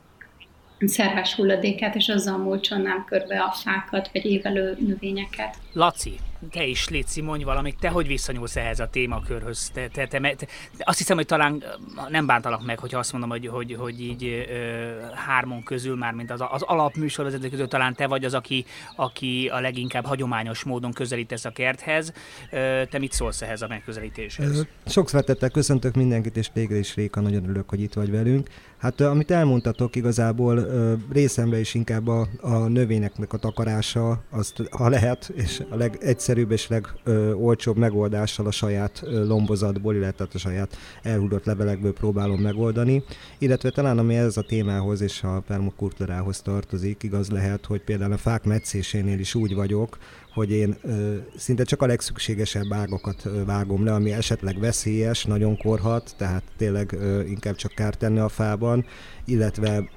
szerves 0.79 1.35
hulladékát, 1.35 1.95
és 1.95 2.09
azzal 2.09 2.37
mulcsolnám 2.37 3.05
körbe 3.07 3.39
a 3.39 3.51
fákat, 3.51 4.09
vagy 4.13 4.25
évelő 4.25 4.77
növényeket. 4.79 5.57
Laci, 5.73 6.13
te 6.51 6.65
is 6.65 6.89
Léci, 6.89 7.21
mondj 7.21 7.43
valamit, 7.43 7.77
te 7.79 7.89
hogy 7.89 8.07
viszonyulsz 8.07 8.55
ehhez 8.55 8.79
a 8.79 8.87
témakörhöz? 8.87 9.69
Te, 9.73 9.87
te, 9.87 10.07
te, 10.07 10.19
te, 10.19 10.47
azt 10.79 10.97
hiszem, 10.97 11.17
hogy 11.17 11.25
talán 11.25 11.63
nem 12.09 12.25
bántalak 12.25 12.65
meg, 12.65 12.79
hogyha 12.79 12.99
azt 12.99 13.11
mondom, 13.11 13.29
hogy, 13.29 13.47
hogy, 13.47 13.75
hogy 13.79 14.01
így 14.01 14.23
ö, 14.23 14.89
hármon 15.13 15.63
közül 15.63 15.95
már, 15.95 16.13
mint 16.13 16.31
az, 16.31 16.41
az 16.49 16.61
alapműsor 16.61 17.25
az 17.25 17.37
közül 17.49 17.67
talán 17.67 17.93
te 17.93 18.07
vagy 18.07 18.25
az, 18.25 18.33
aki, 18.33 18.65
aki 18.95 19.49
a 19.53 19.59
leginkább 19.59 20.05
hagyományos 20.05 20.63
módon 20.63 20.91
közelítesz 20.91 21.45
a 21.45 21.49
kerthez. 21.49 22.13
Ö, 22.51 22.81
te 22.89 22.99
mit 22.99 23.11
szólsz 23.11 23.41
ehhez 23.41 23.61
a 23.61 23.67
megközelítéshez? 23.67 24.67
Sok 24.85 25.09
szeretettel 25.09 25.49
köszöntök 25.49 25.95
mindenkit, 25.95 26.37
és 26.37 26.49
téged 26.53 26.77
is 26.77 26.95
Réka, 26.95 27.21
nagyon 27.21 27.43
örülök, 27.43 27.69
hogy 27.69 27.81
itt 27.81 27.93
vagy 27.93 28.11
velünk. 28.11 28.49
Hát 28.77 29.01
amit 29.01 29.31
elmondtatok, 29.31 29.95
igazából 29.95 30.67
részemre 31.11 31.59
is 31.59 31.73
inkább 31.73 32.07
a, 32.07 32.27
a 32.41 32.57
növényeknek 32.57 33.33
a 33.33 33.37
takarása, 33.37 34.23
azt 34.29 34.63
ha 34.71 34.89
lehet, 34.89 35.31
és 35.35 35.63
a 35.69 35.75
legegyszerűbb 35.75 36.28
és 36.37 36.67
legolcsóbb 36.67 37.77
megoldással 37.77 38.45
a 38.45 38.51
saját 38.51 39.03
lombozatból, 39.03 39.95
illetve 39.95 40.27
a 40.33 40.37
saját 40.37 40.77
elhúdott 41.03 41.45
levelekből 41.45 41.93
próbálom 41.93 42.41
megoldani. 42.41 43.03
Illetve 43.37 43.69
talán 43.69 43.97
ami 43.97 44.15
ez 44.15 44.37
a 44.37 44.41
témához 44.41 45.01
és 45.01 45.23
a 45.23 45.43
permakultúrához 45.47 46.41
tartozik, 46.41 47.03
igaz 47.03 47.29
lehet, 47.29 47.65
hogy 47.65 47.81
például 47.81 48.11
a 48.11 48.17
fák 48.17 48.43
metszésénél 48.43 49.19
is 49.19 49.35
úgy 49.35 49.55
vagyok, 49.55 49.97
hogy 50.33 50.51
én 50.51 50.75
ö, 50.81 51.15
szinte 51.35 51.63
csak 51.63 51.81
a 51.81 51.85
legszükségesebb 51.85 52.73
ágakat 52.73 53.25
ö, 53.25 53.45
vágom 53.45 53.85
le, 53.85 53.93
ami 53.93 54.11
esetleg 54.11 54.59
veszélyes, 54.59 55.25
nagyon 55.25 55.57
korhat, 55.57 56.13
tehát 56.17 56.43
tényleg 56.57 56.91
ö, 56.91 57.21
inkább 57.21 57.55
csak 57.55 57.71
kárt 57.71 57.97
tenni 57.97 58.19
a 58.19 58.29
fában, 58.29 58.85
illetve 59.25 59.89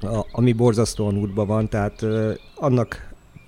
a, 0.00 0.26
ami 0.32 0.52
borzasztóan 0.52 1.18
útban 1.18 1.46
van, 1.46 1.68
tehát 1.68 2.02
ö, 2.02 2.32
annak 2.54 3.05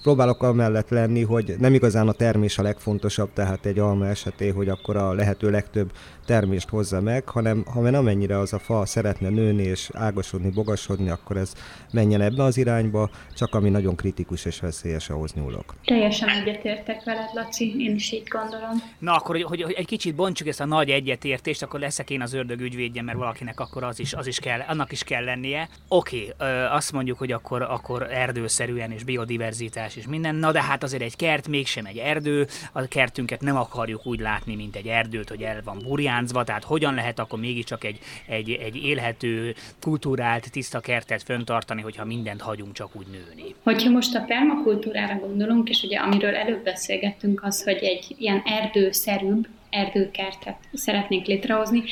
próbálok 0.09 0.43
amellett 0.43 0.89
lenni, 0.89 1.23
hogy 1.23 1.55
nem 1.59 1.75
igazán 1.75 2.09
a 2.09 2.13
termés 2.13 2.59
a 2.59 2.63
legfontosabb, 2.63 3.33
tehát 3.33 3.67
egy 3.67 3.79
alma 3.79 4.07
esetén, 4.07 4.55
hogy 4.55 4.69
akkor 4.69 4.97
a 4.97 5.13
lehető 5.13 5.51
legtöbb 5.51 5.93
termést 6.29 6.69
hozza 6.69 7.01
meg, 7.01 7.29
hanem 7.29 7.65
ha 7.73 7.81
amennyire 7.81 8.39
az 8.39 8.53
a 8.53 8.59
fa 8.59 8.87
szeretne 8.87 9.29
nőni 9.29 9.63
és 9.63 9.91
ágasodni, 9.93 10.51
bogasodni, 10.51 11.09
akkor 11.11 11.37
ez 11.37 11.53
menjen 11.93 12.21
ebbe 12.21 12.43
az 12.43 12.57
irányba, 12.57 13.11
csak 13.35 13.55
ami 13.55 13.69
nagyon 13.69 13.97
kritikus 13.97 14.45
és 14.45 14.61
veszélyes, 14.61 15.11
ahhoz 15.11 15.33
nyúlok. 15.33 15.75
Teljesen 15.85 16.29
egyetértek 16.29 17.05
veled, 17.05 17.29
Laci, 17.35 17.75
én 17.79 17.95
is 17.95 18.13
így 18.13 18.29
gondolom. 18.29 18.83
Na 18.99 19.15
akkor, 19.15 19.35
hogy, 19.35 19.45
hogy, 19.45 19.63
hogy 19.63 19.75
egy 19.79 19.87
kicsit 19.87 20.15
bontsuk 20.15 20.49
ezt 20.49 20.61
a 20.61 20.67
nagy 20.67 20.91
egyetértést, 20.91 21.63
akkor 21.63 21.81
leszek 21.81 22.11
én 22.11 22.23
az 22.23 22.33
ördög 22.33 22.61
ügyvédje, 22.61 23.03
mert 23.03 23.19
valakinek 23.19 23.61
akkor 23.61 23.85
az 23.85 24.01
is, 24.01 24.15
az 24.15 24.27
is 24.27 24.39
kell, 24.39 24.61
annak 24.61 24.93
is 24.93 25.03
kell 25.03 25.25
lennie. 25.25 25.69
Oké, 25.89 26.33
okay, 26.33 26.49
azt 26.71 26.93
mondjuk, 26.93 27.19
hogy 27.19 27.33
akkor, 27.33 27.63
akkor 27.63 28.03
erdőszerűen 28.13 28.91
és 28.91 29.05
biodiverzitás 29.05 29.97
és 29.99 30.07
minden, 30.07 30.35
na 30.35 30.53
de 30.53 30.63
hát 30.63 30.83
azért 30.83 31.03
egy 31.03 31.17
kert 31.17 31.49
mégsem 31.49 31.85
egy 31.85 31.97
erdő, 31.97 32.47
a 32.73 32.89
kertünket 32.89 33.41
nem 33.41 33.57
akarjuk 33.57 34.07
úgy 34.07 34.21
látni, 34.21 34.55
mint 34.55 34.77
egy 34.77 34.87
erdőt, 34.87 35.29
hogy 35.29 35.43
el 35.43 35.61
van 35.65 35.79
burjáncva, 35.83 36.45
tehát 36.45 36.65
hogyan 36.65 36.95
lehet 36.95 37.19
akkor 37.19 37.39
mégiscsak 37.39 37.85
egy, 37.85 37.99
egy, 38.27 38.51
egy 38.51 38.77
élhető, 38.77 39.55
kultúrált, 39.81 40.51
tiszta 40.51 40.81
kertet 40.81 41.23
föntartani, 41.23 41.83
hogyha 41.83 42.05
mindent 42.05 42.41
hagyunk 42.41 42.73
csak 42.73 42.97
úgy 42.97 43.07
nőni. 43.07 43.55
Hogyha 43.63 43.91
most 43.91 44.15
a 44.15 44.21
permakultúrára 44.21 45.19
gondolunk, 45.19 45.69
és 45.69 45.83
ugye 45.83 45.99
amiről 45.99 46.35
előbb 46.35 46.65
beszélgettünk, 46.65 47.43
az, 47.43 47.63
hogy 47.63 47.79
egy 47.83 48.15
ilyen 48.19 48.43
erdőszerűbb, 48.45 49.47
erdőkertet 49.71 50.57
szeretnénk 50.73 51.27
létrehozni, 51.27 51.83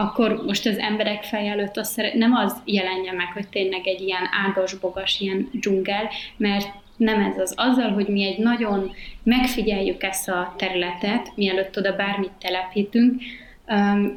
akkor 0.00 0.42
most 0.46 0.66
az 0.66 0.78
emberek 0.78 1.22
fej 1.22 1.48
előtt 1.48 1.76
az 1.76 1.88
szeret, 1.88 2.14
nem 2.14 2.34
az 2.34 2.56
jelenje 2.64 3.12
meg, 3.12 3.26
hogy 3.32 3.48
tényleg 3.48 3.86
egy 3.86 4.00
ilyen 4.00 4.28
ágas-bogas 4.46 5.20
ilyen 5.20 5.48
dzsungel, 5.52 6.08
mert 6.36 6.68
nem 7.00 7.20
ez 7.20 7.38
az. 7.38 7.54
Azzal, 7.56 7.90
hogy 7.90 8.06
mi 8.06 8.24
egy 8.24 8.38
nagyon 8.38 8.92
megfigyeljük 9.22 10.02
ezt 10.02 10.28
a 10.28 10.54
területet, 10.56 11.32
mielőtt 11.34 11.78
oda 11.78 11.96
bármit 11.96 12.32
telepítünk, 12.40 13.22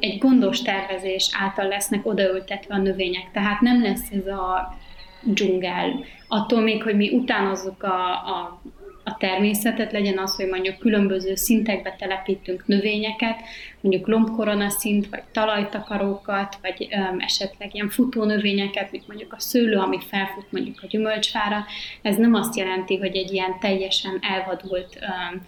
egy 0.00 0.18
gondos 0.18 0.62
tervezés 0.62 1.30
által 1.40 1.68
lesznek 1.68 2.06
odaültetve 2.06 2.74
a 2.74 2.78
növények. 2.78 3.30
Tehát 3.32 3.60
nem 3.60 3.82
lesz 3.82 4.10
ez 4.10 4.26
a 4.26 4.76
dzsungel. 5.22 6.04
Attól 6.28 6.60
még, 6.60 6.82
hogy 6.82 6.96
mi 6.96 7.14
utánozzuk 7.14 7.82
a, 7.82 8.10
a 8.10 8.60
a 9.04 9.16
természetet, 9.16 9.92
legyen 9.92 10.18
az, 10.18 10.36
hogy 10.36 10.48
mondjuk 10.48 10.78
különböző 10.78 11.34
szintekbe 11.34 11.96
telepítünk 11.98 12.66
növényeket, 12.66 13.36
mondjuk 13.80 14.06
lombkorona 14.06 14.70
szint, 14.70 15.08
vagy 15.08 15.22
talajtakarókat, 15.32 16.58
vagy 16.62 16.88
um, 16.90 17.20
esetleg 17.20 17.74
ilyen 17.74 17.88
futó 17.88 18.24
növényeket, 18.24 18.90
mint 18.90 19.06
mondjuk 19.06 19.32
a 19.32 19.40
szőlő, 19.40 19.76
ami 19.76 19.98
felfut 20.08 20.52
mondjuk 20.52 20.78
a 20.82 20.86
gyümölcsfára. 20.86 21.64
Ez 22.02 22.16
nem 22.16 22.34
azt 22.34 22.56
jelenti, 22.56 22.96
hogy 22.96 23.16
egy 23.16 23.32
ilyen 23.32 23.58
teljesen 23.60 24.18
elvadult 24.20 24.98
um, 25.00 25.40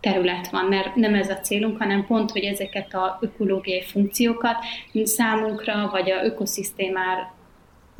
terület 0.00 0.50
van, 0.50 0.64
mert 0.64 0.94
nem 0.94 1.14
ez 1.14 1.28
a 1.28 1.34
célunk, 1.34 1.78
hanem 1.78 2.06
pont, 2.06 2.30
hogy 2.30 2.44
ezeket 2.44 2.94
a 2.94 3.18
ökológiai 3.20 3.82
funkciókat 3.82 4.56
számunkra, 5.04 5.88
vagy 5.92 6.10
a 6.10 6.24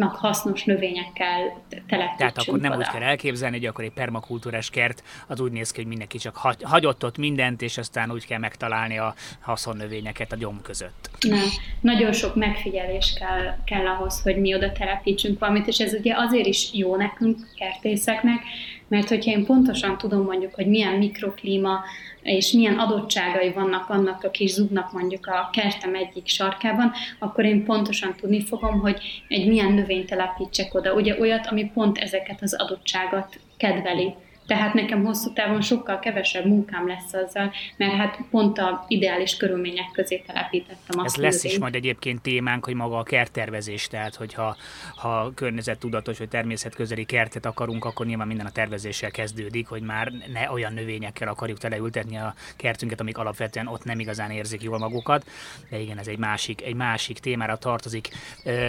ökoszisztémár 0.01 0.33
hasznos 0.33 0.65
növényekkel 0.65 1.63
telepítsünk 1.69 2.17
Tehát 2.17 2.39
akkor 2.39 2.61
nem 2.61 2.73
oda. 2.73 2.81
úgy 2.81 2.89
kell 2.89 3.03
elképzelni, 3.03 3.57
hogy 3.57 3.67
akkor 3.67 3.85
egy 3.85 3.93
permakultúrás 3.93 4.71
kert 4.71 5.03
az 5.27 5.41
úgy 5.41 5.53
néz 5.53 5.71
ki, 5.71 5.79
hogy 5.79 5.89
mindenki 5.89 6.19
csak 6.19 6.37
hagy, 6.37 6.63
hagyott 6.63 7.05
ott 7.05 7.17
mindent, 7.17 7.63
és 7.63 7.79
aztán 7.79 8.13
úgy 8.13 8.27
kell 8.27 8.39
megtalálni 8.39 8.99
a 8.99 9.15
haszonnövényeket 9.41 10.33
a 10.33 10.37
gyom 10.37 10.61
között. 10.63 11.11
Nem. 11.21 11.49
Nagyon 11.81 12.13
sok 12.13 12.35
megfigyelés 12.35 13.13
kell, 13.19 13.57
kell 13.65 13.87
ahhoz, 13.87 14.23
hogy 14.23 14.37
mi 14.37 14.55
oda 14.55 14.73
telepítsünk 14.73 15.39
valamit, 15.39 15.67
és 15.67 15.79
ez 15.79 15.93
ugye 15.93 16.15
azért 16.17 16.47
is 16.47 16.71
jó 16.73 16.97
nekünk, 16.97 17.39
kertészeknek, 17.57 18.43
mert 18.89 19.09
hogyha 19.09 19.31
én 19.31 19.45
pontosan 19.45 19.99
tudom 19.99 20.25
mondjuk, 20.25 20.55
hogy 20.55 20.67
milyen 20.67 20.95
mikroklíma 20.95 21.81
és 22.23 22.53
milyen 22.53 22.79
adottságai 22.79 23.53
vannak 23.53 23.89
annak 23.89 24.25
a 24.25 24.31
kis 24.31 24.51
zubnak 24.51 24.93
mondjuk 24.93 25.27
a 25.27 25.51
kertem 25.53 25.95
egyik 25.95 26.29
sarkában, 26.29 26.93
akkor 27.19 27.45
én 27.45 27.65
pontosan 27.65 28.15
tudni 28.17 28.45
fogom, 28.45 28.81
hogy 28.81 29.25
egy 29.29 29.49
milyen 29.49 29.73
növényt 29.73 30.07
telepítsek 30.07 30.75
oda. 30.75 30.95
Ugye 30.95 31.21
olyat, 31.21 31.47
ami 31.47 31.71
pont 31.75 31.99
ezeket 31.99 32.43
az 32.43 32.55
adottságot 32.55 33.41
kedveli. 33.57 34.15
Tehát 34.51 34.75
nekem 34.75 35.05
hosszú 35.05 35.33
távon 35.33 35.61
sokkal 35.61 35.99
kevesebb 35.99 36.47
munkám 36.47 36.87
lesz 36.89 37.13
azzal, 37.13 37.53
mert 37.77 37.93
hát 37.93 38.19
pont 38.31 38.59
a 38.59 38.85
ideális 38.89 39.37
körülmények 39.37 39.91
közé 39.93 40.23
telepítettem 40.27 41.01
azt. 41.01 41.17
Ez 41.17 41.23
lesz 41.23 41.45
is 41.45 41.59
majd 41.59 41.75
egyébként 41.75 42.23
témánk, 42.23 42.65
hogy 42.65 42.75
maga 42.75 42.99
a 42.99 43.03
kerttervezés, 43.03 43.87
tehát 43.89 44.15
hogyha 44.15 44.57
ha 44.97 45.33
környezettudatos 45.35 46.19
vagy 46.19 46.29
természetközeli 46.29 47.05
kertet 47.05 47.47
akarunk, 47.47 47.85
akkor 47.85 48.07
nyilván 48.07 48.27
minden 48.27 48.47
a 48.47 48.51
tervezéssel 48.51 49.11
kezdődik, 49.11 49.69
hogy 49.69 49.83
már 49.83 50.13
ne 50.33 50.51
olyan 50.51 50.73
növényekkel 50.73 51.29
akarjuk 51.29 51.59
teleültetni 51.59 52.17
a 52.17 52.35
kertünket, 52.57 53.01
amik 53.01 53.19
alapvetően 53.19 53.67
ott 53.67 53.85
nem 53.85 54.01
igazán 54.01 54.31
érzik 54.31 54.63
jól 54.63 54.79
magukat. 54.79 55.27
De 55.69 55.79
igen, 55.79 55.99
ez 55.99 56.07
egy 56.07 56.19
másik, 56.19 56.63
egy 56.63 56.75
másik 56.75 57.19
témára 57.19 57.57
tartozik. 57.57 58.09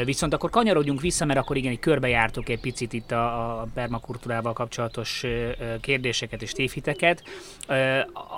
Viszont 0.05 0.33
akkor 0.33 0.49
kanyarodjunk 0.49 1.01
vissza, 1.01 1.25
mert 1.25 1.39
akkor 1.39 1.57
igen, 1.57 1.79
körbejártuk 1.79 2.49
egy 2.49 2.59
picit 2.59 2.93
itt 2.93 3.11
a, 3.11 3.59
a 3.61 3.67
permakultúrával 3.73 4.53
kapcsolatos 4.53 5.25
kérdéseket 5.81 6.41
és 6.41 6.51
tévhiteket 6.51 7.23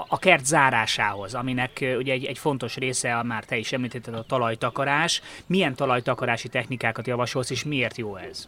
a 0.07 0.17
kert 0.17 0.45
zárásához, 0.45 1.33
aminek 1.33 1.85
ugye 1.97 2.13
egy, 2.13 2.25
egy 2.25 2.37
fontos 2.37 2.75
része, 2.75 3.23
már 3.23 3.43
te 3.43 3.57
is 3.57 3.71
említetted, 3.71 4.13
a 4.13 4.23
talajtakarás. 4.23 5.21
Milyen 5.45 5.75
talajtakarási 5.75 6.47
technikákat 6.47 7.07
javasolsz, 7.07 7.49
és 7.49 7.63
miért 7.63 7.97
jó 7.97 8.15
ez? 8.15 8.47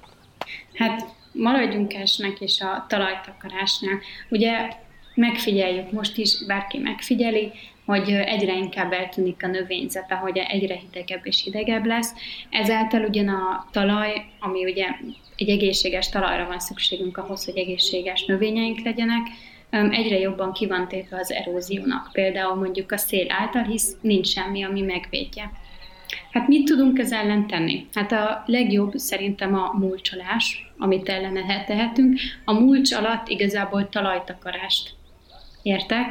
Hát 0.73 1.01
maradjunk 1.31 1.93
esnek 1.93 2.41
is 2.41 2.61
a 2.61 2.85
talajtakarásnál. 2.89 3.99
Ugye 4.29 4.69
megfigyeljük 5.15 5.91
most 5.91 6.17
is, 6.17 6.45
bárki 6.47 6.77
megfigyeli, 6.77 7.51
hogy 7.85 8.09
egyre 8.09 8.53
inkább 8.57 8.91
eltűnik 8.91 9.43
a 9.43 9.47
növényzet, 9.47 10.11
ahogy 10.11 10.37
egyre 10.37 10.75
hidegebb 10.75 11.21
és 11.23 11.43
hidegebb 11.43 11.85
lesz. 11.85 12.13
Ezáltal 12.49 13.03
ugyan 13.03 13.27
a 13.27 13.67
talaj, 13.71 14.25
ami 14.39 14.63
ugye 14.63 14.85
egy 15.35 15.49
egészséges 15.49 16.09
talajra 16.09 16.47
van 16.47 16.59
szükségünk 16.59 17.17
ahhoz, 17.17 17.45
hogy 17.45 17.57
egészséges 17.57 18.25
növényeink 18.25 18.79
legyenek, 18.79 19.27
egyre 19.69 20.19
jobban 20.19 20.53
ki 20.53 20.67
van 20.67 20.87
téve 20.87 21.17
az 21.17 21.31
eróziónak. 21.31 22.09
Például 22.11 22.55
mondjuk 22.55 22.91
a 22.91 22.97
szél 22.97 23.25
által, 23.29 23.63
hisz 23.63 23.95
nincs 24.01 24.27
semmi, 24.27 24.63
ami 24.63 24.81
megvédje. 24.81 25.51
Hát 26.31 26.47
mit 26.47 26.65
tudunk 26.65 26.99
ez 26.99 27.11
ellen 27.11 27.47
tenni? 27.47 27.87
Hát 27.93 28.11
a 28.11 28.43
legjobb 28.45 28.93
szerintem 28.93 29.53
a 29.55 29.73
mulcsolás, 29.77 30.71
amit 30.77 31.09
ellene 31.09 31.63
tehetünk. 31.65 32.19
A 32.45 32.53
mulcs 32.53 32.93
alatt 32.93 33.27
igazából 33.27 33.89
talajtakarást 33.89 34.93
értek 35.61 36.05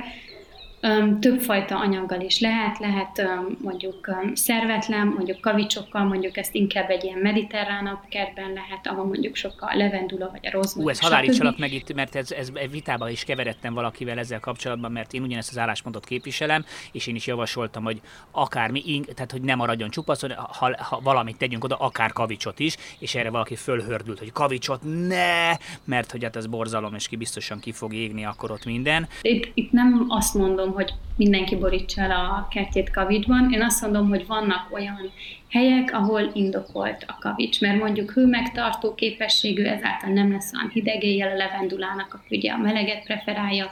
többfajta 1.21 1.79
anyaggal 1.79 2.21
is 2.21 2.41
lehet, 2.41 2.79
lehet 2.79 3.23
mondjuk 3.63 4.11
szervetlen, 4.35 5.07
mondjuk 5.07 5.41
kavicsokkal, 5.41 6.05
mondjuk 6.05 6.37
ezt 6.37 6.55
inkább 6.55 6.91
egy 6.91 7.05
ilyen 7.05 7.19
mediterránabb 7.19 7.99
kertben 8.09 8.53
lehet, 8.53 8.87
ahol 8.87 9.05
mondjuk 9.05 9.35
sokkal 9.35 9.69
a 9.69 9.77
levendula 9.77 10.31
vagy 10.31 10.47
a 10.47 10.51
rozmarin. 10.51 10.87
Ú, 10.87 10.91
ez 10.91 11.01
halálítsalak 11.01 11.59
meg 11.59 11.73
itt, 11.73 11.95
mert 11.95 12.15
ez, 12.15 12.31
ez 12.31 12.53
vitában 12.71 13.11
is 13.11 13.25
keveredtem 13.25 13.75
valakivel 13.75 14.19
ezzel 14.19 14.41
kapcsolatban, 14.41 14.93
mert 14.93 15.13
én 15.13 15.23
ugyanezt 15.23 15.51
az 15.51 15.59
álláspontot 15.59 16.05
képviselem, 16.05 16.65
és 16.93 17.07
én 17.07 17.15
is 17.15 17.27
javasoltam, 17.27 17.85
hogy 17.85 18.01
akármi, 18.31 19.01
tehát 19.15 19.33
hogy 19.33 19.43
nem 19.43 19.57
maradjon 19.57 19.91
csupasz, 19.91 20.23
ha, 20.37 20.77
ha 20.79 21.01
valamit 21.03 21.37
tegyünk 21.37 21.65
oda, 21.65 21.77
akár 21.77 22.13
kavicsot 22.13 22.59
is, 22.59 22.77
és 22.99 23.15
erre 23.15 23.31
valaki 23.31 23.57
fölhördült, 23.57 24.19
hogy 24.19 24.33
kavicsot 24.33 24.81
ne, 25.07 25.51
mert 25.85 26.11
hogy 26.11 26.23
hát 26.25 26.37
ez 26.37 26.47
borzalom, 26.47 26.95
és 26.95 27.09
ki 27.09 27.17
biztosan 27.17 27.61
ki 27.61 27.73
fog 27.73 27.95
égni 27.95 28.25
akkor 28.25 28.51
ott 28.51 28.65
minden. 28.65 29.09
Itt, 29.23 29.51
itt 29.55 29.73
nem 29.73 30.05
azt 30.09 30.35
mondom, 30.35 30.73
hogy 30.75 30.93
mindenki 31.17 31.57
borítsa 31.57 32.03
el 32.03 32.11
a 32.11 32.49
kertjét 32.51 32.91
kavicsban. 32.91 33.53
Én 33.53 33.63
azt 33.63 33.83
mondom, 33.83 34.09
hogy 34.09 34.27
vannak 34.27 34.69
olyan 34.73 35.11
helyek, 35.51 35.93
ahol 35.93 36.31
indokolt 36.33 37.05
a 37.09 37.17
kavics, 37.21 37.61
mert 37.61 37.79
mondjuk 37.79 38.11
hőmegtartó 38.11 38.95
képességű, 38.95 39.65
ezáltal 39.65 40.13
nem 40.13 40.33
lesz 40.33 40.53
olyan 40.55 40.71
hidegéjjel 40.71 41.31
a 41.31 41.37
levendulának, 41.37 42.15
aki 42.15 42.37
ugye 42.37 42.53
a 42.53 42.59
meleget 42.59 43.05
preferálja, 43.05 43.71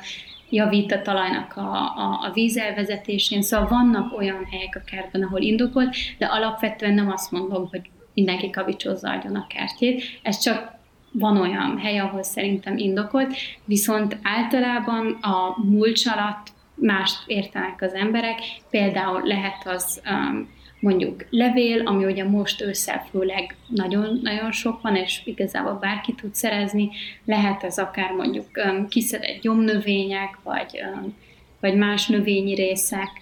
javít 0.50 0.92
a 0.92 1.02
talajnak 1.02 1.56
a, 1.56 1.72
a, 1.96 2.20
a 2.22 2.30
vízelvezetésén. 2.34 3.42
Szóval 3.42 3.68
vannak 3.68 4.18
olyan 4.18 4.46
helyek 4.50 4.76
a 4.76 4.90
kertben, 4.90 5.22
ahol 5.22 5.40
indokolt, 5.40 5.96
de 6.18 6.26
alapvetően 6.26 6.94
nem 6.94 7.10
azt 7.10 7.30
mondom, 7.30 7.68
hogy 7.70 7.90
mindenki 8.14 8.50
kavicsozza 8.50 9.10
adjon 9.10 9.34
a 9.34 9.46
kertjét. 9.46 10.02
Ez 10.22 10.38
csak 10.38 10.72
van 11.12 11.36
olyan 11.36 11.78
hely, 11.78 11.98
ahol 11.98 12.22
szerintem 12.22 12.76
indokolt, 12.76 13.34
viszont 13.64 14.16
általában 14.22 15.18
a 15.20 15.54
mulcs 15.62 16.06
alatt 16.06 16.52
mást 16.82 17.22
értenek 17.26 17.82
az 17.82 17.94
emberek, 17.94 18.38
például 18.70 19.22
lehet 19.26 19.66
az 19.66 20.02
um, 20.10 20.50
mondjuk 20.80 21.26
levél, 21.30 21.86
ami 21.86 22.04
ugye 22.04 22.24
most 22.24 22.60
ősszel 22.60 23.06
főleg 23.10 23.56
nagyon-nagyon 23.66 24.52
sok 24.52 24.80
van, 24.80 24.96
és 24.96 25.20
igazából 25.24 25.78
bárki 25.80 26.14
tud 26.14 26.34
szerezni, 26.34 26.90
lehet 27.24 27.64
ez 27.64 27.78
akár 27.78 28.10
mondjuk 28.12 28.46
um, 28.54 28.88
kiszedett 28.88 29.40
gyomnövények, 29.40 30.38
vagy, 30.42 30.80
um, 30.94 31.14
vagy 31.60 31.76
más 31.76 32.06
növényi 32.06 32.54
részek, 32.54 33.20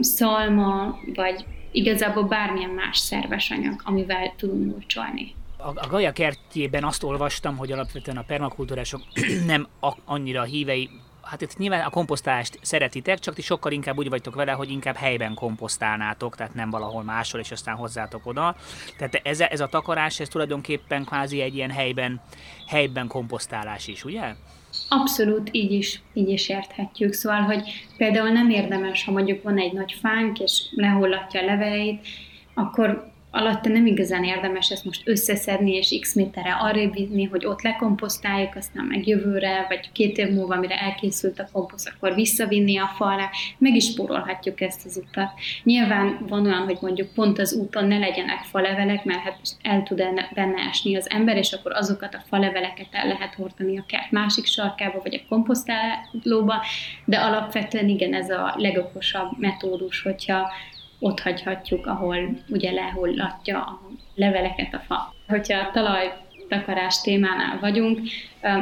szalma, 0.00 0.98
vagy 1.14 1.44
igazából 1.72 2.22
bármilyen 2.22 2.70
más 2.70 2.98
szerves 2.98 3.50
anyag, 3.50 3.80
amivel 3.84 4.32
tudunk 4.36 4.70
mulcsolni 4.70 5.34
a, 5.56 6.04
a 6.04 6.12
kertjében 6.12 6.84
azt 6.84 7.02
olvastam, 7.02 7.56
hogy 7.56 7.72
alapvetően 7.72 8.16
a 8.16 8.22
permakultúrások 8.22 9.00
nem 9.46 9.68
annyira 10.04 10.42
hívei, 10.42 10.90
hát 11.26 11.40
itt 11.40 11.56
nyilván 11.56 11.80
a 11.80 11.90
komposztálást 11.90 12.58
szeretitek, 12.62 13.18
csak 13.18 13.34
ti 13.34 13.42
sokkal 13.42 13.72
inkább 13.72 13.98
úgy 13.98 14.08
vagytok 14.08 14.34
vele, 14.34 14.52
hogy 14.52 14.70
inkább 14.70 14.94
helyben 14.94 15.34
komposztálnátok, 15.34 16.36
tehát 16.36 16.54
nem 16.54 16.70
valahol 16.70 17.02
máshol, 17.02 17.40
és 17.40 17.50
aztán 17.50 17.76
hozzátok 17.76 18.26
oda. 18.26 18.56
Tehát 18.98 19.20
ez, 19.22 19.40
ez 19.40 19.60
a 19.60 19.66
takarás, 19.66 20.20
ez 20.20 20.28
tulajdonképpen 20.28 21.04
kvázi 21.04 21.40
egy 21.40 21.54
ilyen 21.54 21.70
helyben, 21.70 22.20
helyben 22.66 23.06
komposztálás 23.06 23.86
is, 23.86 24.04
ugye? 24.04 24.34
Abszolút 24.88 25.48
így 25.52 25.72
is, 25.72 26.02
így 26.12 26.28
is 26.28 26.48
érthetjük. 26.48 27.12
Szóval, 27.12 27.40
hogy 27.40 27.62
például 27.96 28.28
nem 28.28 28.50
érdemes, 28.50 29.04
ha 29.04 29.12
mondjuk 29.12 29.42
van 29.42 29.58
egy 29.58 29.72
nagy 29.72 29.96
fánk, 30.00 30.38
és 30.38 30.62
lehullatja 30.70 31.40
a 31.40 31.44
leveleit, 31.44 32.06
akkor 32.54 33.14
alatta 33.36 33.68
nem 33.68 33.86
igazán 33.86 34.24
érdemes 34.24 34.70
ezt 34.70 34.84
most 34.84 35.08
összeszedni, 35.08 35.72
és 35.72 35.98
x 36.00 36.14
méterre 36.14 36.52
arrébb 36.52 36.94
vinni, 36.94 37.24
hogy 37.24 37.46
ott 37.46 37.62
lekomposztáljuk, 37.62 38.54
aztán 38.54 38.84
meg 38.84 39.06
jövőre, 39.06 39.66
vagy 39.68 39.92
két 39.92 40.18
év 40.18 40.30
múlva, 40.30 40.56
mire 40.56 40.80
elkészült 40.80 41.38
a 41.38 41.48
komposzt, 41.52 41.92
akkor 41.94 42.14
visszavinni 42.14 42.78
a 42.78 42.90
falra, 42.96 43.30
meg 43.58 43.74
is 43.74 43.84
spórolhatjuk 43.84 44.60
ezt 44.60 44.84
az 44.84 45.02
utat. 45.06 45.30
Nyilván 45.62 46.18
van 46.28 46.46
olyan, 46.46 46.62
hogy 46.62 46.78
mondjuk 46.80 47.12
pont 47.14 47.38
az 47.38 47.54
úton 47.54 47.86
ne 47.86 47.98
legyenek 47.98 48.42
falevelek, 48.42 49.04
mert 49.04 49.20
hát 49.20 49.38
el 49.62 49.82
tud 49.82 50.02
benne 50.34 50.62
esni 50.68 50.96
az 50.96 51.10
ember, 51.10 51.36
és 51.36 51.52
akkor 51.52 51.72
azokat 51.72 52.14
a 52.14 52.22
faleveleket 52.28 52.88
el 52.90 53.06
lehet 53.06 53.34
hordani 53.34 53.78
a 53.78 53.84
kert 53.86 54.10
másik 54.10 54.46
sarkába, 54.46 55.00
vagy 55.02 55.14
a 55.14 55.28
komposztálóba, 55.28 56.64
de 57.04 57.18
alapvetően 57.18 57.88
igen, 57.88 58.14
ez 58.14 58.30
a 58.30 58.54
legokosabb 58.56 59.30
metódus, 59.38 60.02
hogyha 60.02 60.50
ott 61.00 61.20
hagyhatjuk, 61.20 61.86
ahol 61.86 62.38
ugye 62.48 62.72
lehullatja 62.72 63.60
a 63.60 63.80
leveleket 64.14 64.74
a 64.74 64.78
fa. 64.78 65.14
Hogyha 65.28 65.58
a 65.58 65.70
talajtakarás 65.70 67.00
témánál 67.00 67.58
vagyunk, 67.60 68.00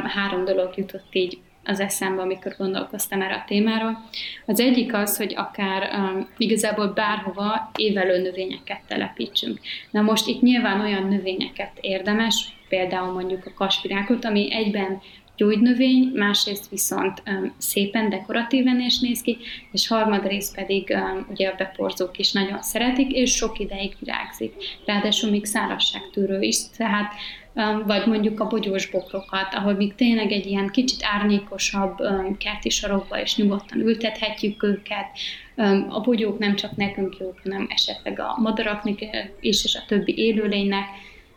három 0.03 0.45
dolog 0.45 0.73
jutott 0.75 1.15
így 1.15 1.37
az 1.65 1.79
eszembe, 1.79 2.21
amikor 2.21 2.55
gondolkoztam 2.57 3.21
erre 3.21 3.35
a 3.35 3.43
témáról. 3.47 4.09
Az 4.45 4.59
egyik 4.59 4.93
az, 4.93 5.17
hogy 5.17 5.33
akár 5.35 5.99
um, 5.99 6.27
igazából 6.37 6.87
bárhova 6.87 7.71
évelő 7.75 8.21
növényeket 8.21 8.81
telepítsünk. 8.87 9.59
Na 9.91 10.01
most 10.01 10.27
itt 10.27 10.41
nyilván 10.41 10.81
olyan 10.81 11.07
növényeket 11.07 11.71
érdemes, 11.81 12.57
például 12.69 13.13
mondjuk 13.13 13.45
a 13.45 13.53
kasvirákot, 13.55 14.25
ami 14.25 14.53
egyben 14.53 15.01
gyógynövény, 15.37 16.11
másrészt 16.13 16.69
viszont 16.69 17.23
um, 17.25 17.53
szépen 17.57 18.09
dekoratíven 18.09 18.79
is 18.79 18.99
néz 18.99 19.21
ki, 19.21 19.37
és 19.71 19.87
harmadrészt 19.87 20.55
pedig 20.55 20.89
um, 20.89 21.27
ugye 21.29 21.47
a 21.47 21.55
beporzók 21.57 22.17
is 22.17 22.31
nagyon 22.31 22.61
szeretik, 22.61 23.11
és 23.11 23.35
sok 23.35 23.59
ideig 23.59 23.95
virágzik. 23.99 24.53
Ráadásul 24.85 25.29
még 25.29 25.45
szárazságtűrő 25.45 26.41
is, 26.41 26.57
tehát 26.77 27.13
um, 27.53 27.83
vagy 27.85 28.05
mondjuk 28.07 28.39
a 28.39 28.47
bogyós 28.47 28.89
bokrokat, 28.89 29.53
ahol 29.53 29.73
még 29.73 29.95
tényleg 29.95 30.31
egy 30.31 30.45
ilyen 30.45 30.69
kicsit 30.69 30.99
árnyékosabb 31.03 31.99
um, 31.99 32.37
kerti 32.37 32.69
sarokba 32.69 33.21
is 33.21 33.35
nyugodtan 33.35 33.79
ültethetjük 33.79 34.63
őket. 34.63 35.07
Um, 35.55 35.87
a 35.89 35.99
bogyók 35.99 36.39
nem 36.39 36.55
csak 36.55 36.75
nekünk 36.75 37.17
jók, 37.19 37.39
hanem 37.43 37.67
esetleg 37.69 38.19
a 38.19 38.35
madaraknak 38.37 38.99
is, 39.39 39.63
és 39.63 39.75
a 39.75 39.85
többi 39.87 40.17
élőlénynek. 40.17 40.85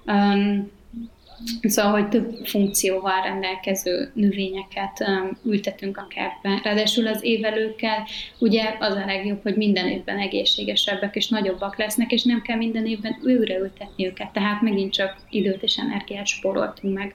Um, 0.06 0.76
Szóval, 1.62 1.92
hogy 1.92 2.08
több 2.08 2.46
funkcióval 2.46 3.22
rendelkező 3.22 4.10
növényeket 4.14 5.04
um, 5.06 5.38
ültetünk 5.44 5.96
a 5.96 6.06
kertben. 6.08 6.60
Ráadásul 6.62 7.06
az 7.06 7.24
évelőkkel 7.24 8.06
ugye 8.38 8.76
az 8.78 8.94
a 8.94 9.06
legjobb, 9.06 9.42
hogy 9.42 9.56
minden 9.56 9.88
évben 9.88 10.18
egészségesebbek 10.18 11.16
és 11.16 11.28
nagyobbak 11.28 11.78
lesznek, 11.78 12.12
és 12.12 12.22
nem 12.22 12.42
kell 12.42 12.56
minden 12.56 12.86
évben 12.86 13.20
őre 13.24 13.58
ültetni 13.58 14.06
őket, 14.06 14.32
tehát 14.32 14.62
megint 14.62 14.92
csak 14.92 15.16
időt 15.30 15.62
és 15.62 15.76
energiát 15.76 16.26
spóroltunk 16.26 16.94
meg. 16.94 17.14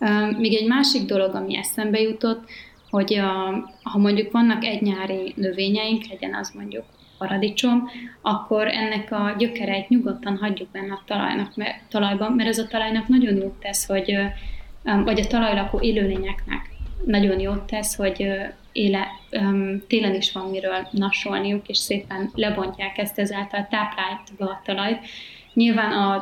Um, 0.00 0.36
még 0.38 0.54
egy 0.54 0.66
másik 0.66 1.02
dolog, 1.02 1.34
ami 1.34 1.56
eszembe 1.56 2.00
jutott, 2.00 2.48
hogy 2.90 3.14
a, 3.14 3.34
ha 3.82 3.98
mondjuk 3.98 4.32
vannak 4.32 4.64
egy 4.64 4.82
nyári 4.82 5.32
növényeink, 5.36 6.06
legyen 6.06 6.34
az 6.34 6.52
mondjuk 6.54 6.84
paradicsom, 7.20 7.90
akkor 8.22 8.68
ennek 8.68 9.12
a 9.12 9.34
gyökereit 9.38 9.88
nyugodtan 9.88 10.36
hagyjuk 10.36 10.70
benne 10.70 10.92
a 10.92 11.02
talajnak, 11.06 11.56
mert, 11.56 11.82
talajban, 11.88 12.32
mert 12.32 12.48
ez 12.48 12.58
a 12.58 12.66
talajnak 12.66 13.08
nagyon 13.08 13.36
jót 13.36 13.60
tesz, 13.60 13.86
hogy, 13.86 14.16
vagy 15.04 15.20
a 15.20 15.26
talajlakó 15.26 15.80
élőlényeknek 15.80 16.70
nagyon 17.04 17.40
jót 17.40 17.62
tesz, 17.62 17.94
hogy 17.94 18.26
éle, 18.72 19.06
télen 19.86 20.14
is 20.14 20.32
van 20.32 20.50
miről 20.50 20.88
nasolniuk, 20.90 21.68
és 21.68 21.78
szépen 21.78 22.30
lebontják 22.34 22.98
ezt 22.98 23.18
ezáltal 23.18 23.66
tápláltva 23.70 24.44
a 24.44 24.60
talajt. 24.64 24.98
Nyilván 25.54 25.92
a, 25.92 26.14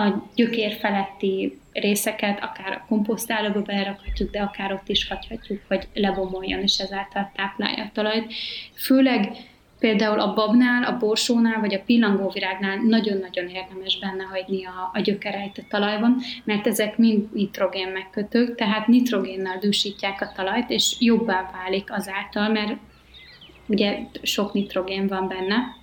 a 0.00 0.28
gyökér 0.34 0.72
feletti 0.72 1.58
részeket 1.72 2.42
akár 2.42 2.72
a 2.72 2.84
komposztálóba 2.88 3.62
belerakhatjuk, 3.62 4.30
de 4.30 4.40
akár 4.40 4.72
ott 4.72 4.88
is 4.88 5.08
hagyhatjuk, 5.08 5.60
hogy 5.68 5.88
lebomoljon, 5.94 6.60
és 6.60 6.78
ezáltal 6.78 7.30
táplálja 7.34 7.82
a 7.82 7.90
talajt. 7.92 8.32
Főleg 8.74 9.36
Például 9.78 10.20
a 10.20 10.34
babnál, 10.34 10.84
a 10.84 10.96
borsónál 10.96 11.60
vagy 11.60 11.74
a 11.74 11.82
pillangóvirágnál 11.86 12.76
nagyon-nagyon 12.76 13.48
érdemes 13.48 13.98
benne 13.98 14.22
hagyni 14.22 14.66
a, 14.66 14.90
a 14.92 15.00
gyökereit 15.00 15.58
a 15.58 15.66
talajban, 15.68 16.16
mert 16.44 16.66
ezek 16.66 16.98
mind 16.98 17.32
nitrogén 17.32 17.88
megkötők, 17.88 18.54
tehát 18.54 18.86
nitrogénnel 18.86 19.58
dúsítják 19.58 20.20
a 20.20 20.32
talajt, 20.36 20.70
és 20.70 20.96
jobbá 20.98 21.50
válik 21.52 21.92
azáltal, 21.92 22.48
mert 22.48 22.76
ugye 23.66 23.98
sok 24.22 24.52
nitrogén 24.52 25.06
van 25.06 25.28
benne. 25.28 25.76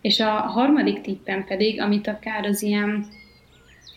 És 0.00 0.20
a 0.20 0.30
harmadik 0.30 1.00
tippen 1.00 1.44
pedig, 1.44 1.80
amit 1.80 2.06
akár 2.06 2.44
az 2.44 2.62
ilyen 2.62 3.06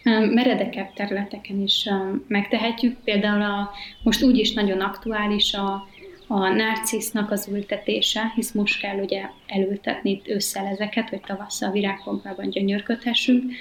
meredekebb 0.10 0.94
területeken 0.94 1.62
is 1.62 1.90
megtehetjük, 2.28 2.98
például 3.04 3.42
a, 3.42 3.72
most 4.04 4.24
úgyis 4.24 4.54
nagyon 4.54 4.82
aktuális 4.82 5.54
a 5.54 5.88
a 6.28 6.48
narcisznak 6.48 7.32
az 7.32 7.48
ültetése, 7.52 8.32
hisz 8.36 8.52
most 8.52 8.80
kell 8.80 9.00
ugye 9.00 9.26
elültetni 9.48 10.22
ősszel 10.26 10.66
ezeket, 10.66 11.10
hogy 11.10 11.22
tavasszal 11.22 11.72
virágpompában 11.72 12.50
gyönyörködhessünk. 12.50 13.52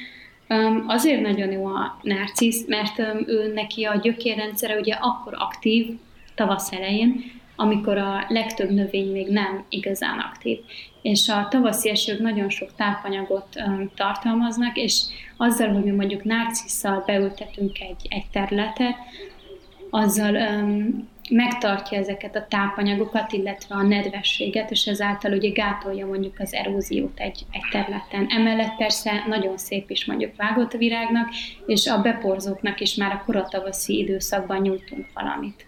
Azért 0.87 1.21
nagyon 1.21 1.51
jó 1.53 1.67
a 1.67 1.99
narcisz, 2.03 2.67
mert 2.67 2.99
ő 3.27 3.53
neki 3.55 3.85
a 3.85 3.97
gyökérrendszere 4.03 4.79
ugye 4.79 4.95
akkor 4.95 5.35
aktív 5.39 5.87
tavasz 6.35 6.73
elején, 6.73 7.25
amikor 7.57 7.99
a 7.99 8.25
legtöbb 8.29 8.71
növény 8.71 9.13
még 9.13 9.29
nem 9.29 9.65
igazán 9.69 10.19
aktív. 10.19 10.59
És 11.03 11.29
a 11.29 11.49
tavaszi 11.51 11.91
esők 11.91 12.21
nagyon 12.21 12.49
sok 12.49 12.75
tápanyagot 12.75 13.49
tartalmaznak, 13.95 14.77
és 14.77 15.03
azzal, 15.37 15.69
hogy 15.69 15.85
mi 15.85 15.91
mondjuk 15.91 16.25
narcisszal 16.25 17.03
beültetünk 17.07 17.81
egy, 17.81 18.07
egy 18.09 18.27
területet, 18.33 18.97
azzal 19.91 20.35
um, 20.35 21.09
megtartja 21.31 21.99
ezeket 21.99 22.37
a 22.37 22.47
tápanyagokat, 22.49 23.33
illetve 23.33 23.75
a 23.75 23.83
nedvességet, 23.83 24.71
és 24.71 24.87
ezáltal 24.87 25.33
ugye 25.33 25.49
gátolja 25.49 26.07
mondjuk 26.07 26.39
az 26.39 26.55
eróziót 26.55 27.21
egy, 27.21 27.47
egy 27.51 27.65
területen. 27.71 28.27
Emellett 28.29 28.77
persze 28.77 29.25
nagyon 29.27 29.59
szép 29.59 29.91
is 29.91 30.05
mondjuk 30.05 30.37
vágott 30.37 30.73
virágnak, 30.73 31.29
és 31.67 31.87
a 31.87 32.01
beporzóknak 32.01 32.81
is 32.81 32.95
már 32.95 33.13
a 33.13 33.23
korotavaszi 33.25 33.99
időszakban 33.99 34.61
nyújtunk 34.61 35.07
valamit. 35.15 35.67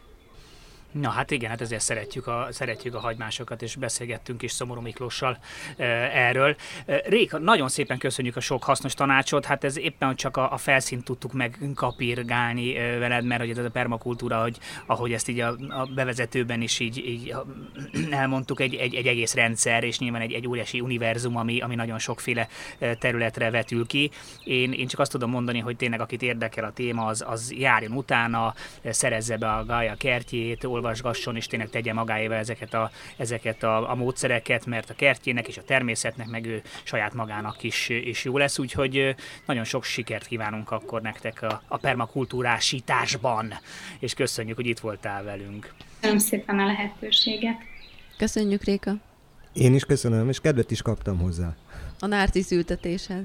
Na 1.01 1.11
hát 1.11 1.31
igen, 1.31 1.51
hát 1.51 1.61
ezért 1.61 1.83
szeretjük 1.83 2.27
a, 2.27 2.49
szeretjük 2.51 2.95
a 2.95 3.01
hagymásokat, 3.01 3.63
és 3.63 3.77
beszélgettünk 3.77 4.43
is 4.43 4.53
Szomorú 4.53 4.81
Miklóssal 4.81 5.39
e, 5.77 5.85
erről. 6.13 6.57
E, 6.87 7.03
Réka, 7.07 7.39
nagyon 7.39 7.69
szépen 7.69 7.99
köszönjük 7.99 8.37
a 8.37 8.41
sok 8.41 8.65
hasznos 8.65 8.95
tanácsot, 8.95 9.45
hát 9.45 9.65
ez 9.65 9.79
éppen 9.79 10.17
csak 10.17 10.37
a, 10.37 10.53
a 10.53 10.57
felszínt 10.57 11.05
tudtuk 11.05 11.33
megkapirgálni 11.33 12.77
e, 12.77 12.99
veled, 12.99 13.25
mert 13.25 13.41
hogy 13.41 13.51
ez 13.51 13.65
a 13.65 13.71
permakultúra, 13.71 14.43
hogy, 14.43 14.59
ahogy 14.87 15.13
ezt 15.13 15.29
így 15.29 15.41
a, 15.41 15.57
a 15.69 15.89
bevezetőben 15.95 16.61
is 16.61 16.79
így, 16.79 16.99
így 16.99 17.35
elmondtuk, 18.11 18.61
egy, 18.61 18.75
egy, 18.75 18.95
egy 18.95 19.07
egész 19.07 19.35
rendszer, 19.35 19.85
és 19.85 19.99
nyilván 19.99 20.21
egy, 20.21 20.33
egy 20.33 20.49
óriási 20.49 20.81
univerzum, 20.81 21.37
ami, 21.37 21.61
ami 21.61 21.75
nagyon 21.75 21.99
sokféle 21.99 22.49
területre 22.99 23.51
vetül 23.51 23.87
ki. 23.87 24.11
Én, 24.45 24.73
én 24.73 24.87
csak 24.87 25.01
azt 25.01 25.11
tudom 25.11 25.31
mondani, 25.31 25.59
hogy 25.59 25.77
tényleg 25.77 26.01
akit 26.01 26.23
érdekel 26.23 26.65
a 26.65 26.73
téma, 26.73 27.05
az, 27.05 27.25
az 27.27 27.53
járjon 27.57 27.93
utána, 27.93 28.55
szerezze 28.85 29.37
be 29.37 29.49
a 29.49 29.65
Gaia 29.65 29.95
kertjét, 29.95 30.65
olvasgasson, 30.87 31.37
és 31.37 31.47
tényleg 31.47 31.69
tegye 31.69 31.93
magáével 31.93 32.39
ezeket 32.39 32.75
a, 32.75 32.91
ezeket 33.17 33.63
a, 33.63 33.91
a 33.91 33.95
módszereket, 33.95 34.67
mert 34.67 34.91
a 34.91 34.95
kertjének 34.95 35.49
és 35.49 35.59
a 35.59 35.63
természetnek, 35.63 36.27
meg 36.27 36.47
ő 36.47 36.63
saját 36.83 37.15
magának 37.15 37.63
is, 37.63 37.89
is 37.89 38.25
jó 38.25 38.39
lesz, 38.39 38.59
úgyhogy 38.59 39.15
nagyon 39.47 39.65
sok 39.65 39.85
sikert 39.85 40.27
kívánunk 40.27 40.71
akkor 40.71 41.03
nektek 41.03 41.43
a, 41.43 41.63
a 41.69 41.77
permakultúrásításban, 41.77 43.55
és 43.99 44.15
köszönjük, 44.15 44.57
hogy 44.57 44.67
itt 44.67 44.79
voltál 44.79 45.25
velünk. 45.25 45.75
Köszönöm 46.01 46.19
szépen 46.19 46.59
a 46.59 46.67
lehetőséget. 46.67 47.57
Köszönjük, 48.17 48.63
Réka. 48.63 48.95
Én 49.53 49.75
is 49.75 49.85
köszönöm, 49.85 50.29
és 50.29 50.41
kedvet 50.41 50.71
is 50.71 50.83
kaptam 50.83 51.19
hozzá. 51.19 51.57
A 52.01 52.07
nárcisz 52.07 52.51
ültetéshez. 52.51 53.25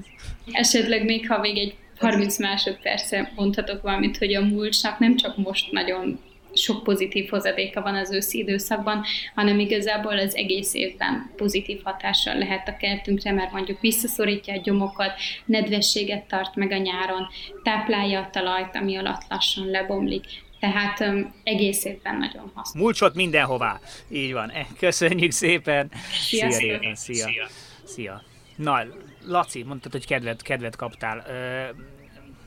Esetleg 0.52 1.04
még, 1.04 1.28
ha 1.28 1.38
még 1.38 1.58
egy 1.58 1.76
30 1.98 2.38
másodperce 2.38 3.32
mondhatok 3.36 3.82
valamit, 3.82 4.16
hogy 4.16 4.34
a 4.34 4.40
múltnak 4.40 4.98
nem 4.98 5.16
csak 5.16 5.36
most 5.36 5.72
nagyon 5.72 6.20
sok 6.54 6.82
pozitív 6.82 7.28
hozadéka 7.28 7.82
van 7.82 7.94
az 7.94 8.12
őszi 8.12 8.38
időszakban, 8.38 9.04
hanem 9.34 9.58
igazából 9.58 10.18
az 10.18 10.36
egész 10.36 10.74
évben 10.74 11.30
pozitív 11.36 11.80
hatással 11.84 12.38
lehet 12.38 12.68
a 12.68 12.76
kertünkre, 12.76 13.32
mert 13.32 13.52
mondjuk 13.52 13.80
visszaszorítja 13.80 14.54
a 14.54 14.60
gyomokat, 14.60 15.12
nedvességet 15.44 16.24
tart 16.24 16.56
meg 16.56 16.72
a 16.72 16.76
nyáron, 16.76 17.26
táplálja 17.62 18.20
a 18.20 18.30
talajt, 18.30 18.76
ami 18.76 18.96
alatt 18.96 19.22
lassan 19.28 19.66
lebomlik. 19.66 20.24
Tehát 20.60 21.00
um, 21.00 21.34
egész 21.44 21.84
évben 21.84 22.16
nagyon 22.16 22.50
hasznos. 22.54 22.82
Mulcsot 22.82 23.14
mindenhová. 23.14 23.80
Így 24.10 24.32
van. 24.32 24.52
Köszönjük 24.78 25.30
szépen. 25.30 25.90
Szia, 26.12 26.58
Réven. 26.58 26.94
Szia. 26.94 27.26
Szia. 27.26 27.46
Szia. 27.84 28.22
Na, 28.56 28.82
Laci, 29.26 29.62
mondtad, 29.62 29.92
hogy 29.92 30.06
kedvet, 30.06 30.42
kedvet 30.42 30.76
kaptál. 30.76 31.24
Ö, 31.28 31.91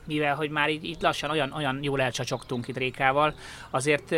mivel 0.06 0.34
hogy 0.34 0.50
már 0.50 0.68
itt, 0.68 0.82
itt 0.82 1.02
lassan 1.02 1.30
olyan, 1.30 1.52
olyan 1.52 1.78
jól 1.82 2.00
elcsacsogtunk 2.00 2.68
itt 2.68 2.76
Rékával, 2.76 3.34
azért 3.70 4.14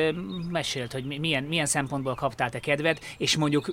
mesélt, 0.50 0.92
hogy 0.92 1.04
milyen, 1.04 1.44
milyen 1.44 1.66
szempontból 1.66 2.14
kaptál 2.14 2.50
te 2.50 2.58
kedved, 2.58 2.98
és 3.18 3.36
mondjuk 3.36 3.72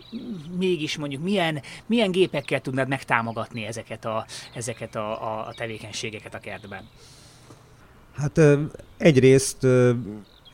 mégis 0.58 0.98
mondjuk 0.98 1.24
milyen, 1.24 1.62
milyen 1.86 2.12
gépekkel 2.12 2.62
tudnád 2.62 2.88
megtámogatni 2.88 3.66
ezeket 3.66 4.06
a, 4.06 4.26
ezeket 4.54 4.96
a, 4.96 5.24
a, 5.24 5.48
a 5.48 5.54
tevékenységeket 5.58 6.34
a 6.34 6.40
kertben? 6.40 6.84
Hát 8.18 8.42
egyrészt 8.98 9.64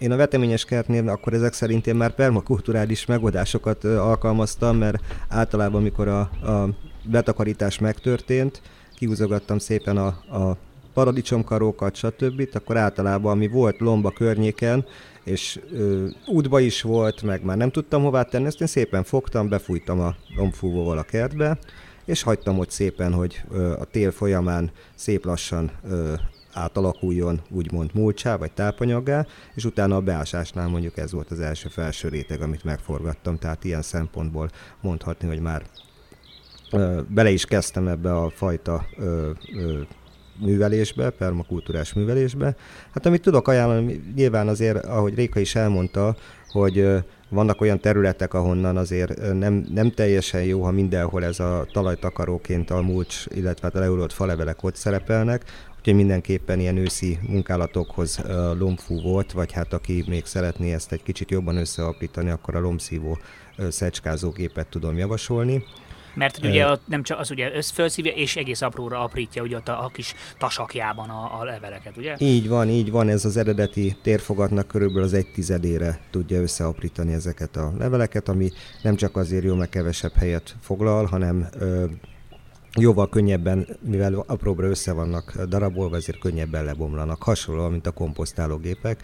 én 0.01 0.11
a 0.11 0.15
veteményes 0.15 0.65
kertnél 0.65 1.09
akkor 1.09 1.33
ezek 1.33 1.53
szerint 1.53 1.87
én 1.87 1.95
már 1.95 2.11
permakulturális 2.11 3.05
megoldásokat 3.05 3.83
alkalmaztam, 3.83 4.77
mert 4.77 5.03
általában, 5.29 5.79
amikor 5.79 6.07
a, 6.07 6.19
a 6.19 6.69
betakarítás 7.03 7.79
megtörtént, 7.79 8.61
kihúzogattam 8.95 9.57
szépen 9.57 9.97
a, 9.97 10.07
a 10.37 10.57
paradicsomkarókat, 10.93 11.95
stb. 11.95 12.49
Akkor 12.53 12.77
általában, 12.77 13.31
ami 13.31 13.47
volt 13.47 13.79
lomba 13.79 14.11
környéken, 14.11 14.85
és 15.23 15.59
ö, 15.71 16.07
útba 16.27 16.59
is 16.59 16.81
volt, 16.81 17.21
meg 17.21 17.43
már 17.43 17.57
nem 17.57 17.71
tudtam 17.71 18.03
hová 18.03 18.23
tenni, 18.23 18.45
ezt 18.45 18.61
én 18.61 18.67
szépen 18.67 19.03
fogtam, 19.03 19.49
befújtam 19.49 19.99
a 19.99 20.15
lombfúvóval 20.35 20.97
a 20.97 21.03
kertbe, 21.03 21.57
és 22.05 22.21
hagytam 22.21 22.59
ott 22.59 22.69
szépen, 22.69 23.13
hogy 23.13 23.41
ö, 23.51 23.71
a 23.71 23.83
tél 23.83 24.11
folyamán 24.11 24.71
szép 24.95 25.25
lassan 25.25 25.71
ö, 25.89 26.13
átalakuljon 26.53 27.41
úgymond 27.49 27.89
múltsá 27.93 28.35
vagy 28.35 28.51
tápanyaggá, 28.51 29.25
és 29.53 29.65
utána 29.65 29.95
a 29.95 30.01
beásásnál 30.01 30.67
mondjuk 30.67 30.97
ez 30.97 31.11
volt 31.11 31.31
az 31.31 31.39
első 31.39 31.69
felső 31.69 32.07
réteg, 32.07 32.41
amit 32.41 32.63
megforgattam, 32.63 33.37
tehát 33.37 33.63
ilyen 33.63 33.81
szempontból 33.81 34.49
mondhatni, 34.81 35.27
hogy 35.27 35.39
már 35.39 35.63
ö, 36.71 37.01
bele 37.07 37.29
is 37.29 37.45
kezdtem 37.45 37.87
ebbe 37.87 38.15
a 38.15 38.29
fajta 38.29 38.85
ö, 38.97 39.29
ö, 39.55 39.79
művelésbe, 40.41 41.09
permakultúrás 41.09 41.93
művelésbe. 41.93 42.55
Hát 42.93 43.05
amit 43.05 43.21
tudok 43.21 43.47
ajánlani, 43.47 44.03
nyilván 44.15 44.47
azért, 44.47 44.85
ahogy 44.85 45.15
Réka 45.15 45.39
is 45.39 45.55
elmondta, 45.55 46.15
hogy 46.47 46.87
vannak 47.29 47.61
olyan 47.61 47.79
területek, 47.79 48.33
ahonnan 48.33 48.77
azért 48.77 49.33
nem, 49.33 49.65
nem 49.73 49.91
teljesen 49.91 50.43
jó, 50.43 50.63
ha 50.63 50.71
mindenhol 50.71 51.23
ez 51.23 51.39
a 51.39 51.65
talajtakaróként 51.71 52.69
a 52.69 52.81
mulcs, 52.81 53.25
illetve 53.27 53.67
hát 53.67 53.75
a 53.75 53.79
leulott 53.79 54.11
falevelek 54.11 54.63
ott 54.63 54.75
szerepelnek, 54.75 55.43
úgyhogy 55.77 55.95
mindenképpen 55.95 56.59
ilyen 56.59 56.77
őszi 56.77 57.19
munkálatokhoz 57.27 58.21
lombfú 58.59 59.01
volt, 59.01 59.31
vagy 59.31 59.51
hát 59.51 59.73
aki 59.73 60.03
még 60.07 60.25
szeretné 60.25 60.73
ezt 60.73 60.91
egy 60.91 61.03
kicsit 61.03 61.31
jobban 61.31 61.57
összeapítani, 61.57 62.29
akkor 62.29 62.55
a 62.55 62.59
lombszívó 62.59 63.17
szecskázógépet 63.69 64.67
tudom 64.67 64.97
javasolni. 64.97 65.63
Mert 66.13 66.37
hogy 66.37 66.49
ugye 66.49 66.67
nem 66.85 67.03
csak 67.03 67.19
az 67.19 67.31
ugye 67.31 67.55
összfölszívja, 67.55 68.11
és 68.11 68.35
egész 68.35 68.61
apróra 68.61 69.03
aprítja 69.03 69.43
ugye 69.43 69.57
a, 69.57 69.83
a 69.85 69.89
kis 69.93 70.13
tasakjában 70.37 71.09
a, 71.09 71.39
a 71.39 71.43
leveleket, 71.43 71.97
ugye? 71.97 72.15
Így 72.17 72.47
van, 72.47 72.69
így 72.69 72.91
van, 72.91 73.09
ez 73.09 73.25
az 73.25 73.37
eredeti 73.37 73.95
térfogatnak 74.01 74.67
körülbelül 74.67 75.03
az 75.03 75.13
egy 75.13 75.31
tizedére 75.31 75.99
tudja 76.11 76.41
összeaprítani 76.41 77.13
ezeket 77.13 77.55
a 77.55 77.73
leveleket, 77.77 78.29
ami 78.29 78.51
nem 78.81 78.95
csak 78.95 79.17
azért 79.17 79.43
jó, 79.43 79.55
mert 79.55 79.69
kevesebb 79.69 80.13
helyet 80.13 80.55
foglal, 80.61 81.05
hanem 81.05 81.47
ö, 81.59 81.85
jóval 82.79 83.09
könnyebben, 83.09 83.67
mivel 83.81 84.13
apróbra 84.27 84.67
össze 84.67 84.91
vannak 84.91 85.41
darabolva, 85.41 85.95
ezért 85.95 86.19
könnyebben 86.19 86.63
lebomlanak. 86.63 87.23
Hasonlóan, 87.23 87.71
mint 87.71 87.87
a 87.87 87.91
komposztálógépek 87.91 88.99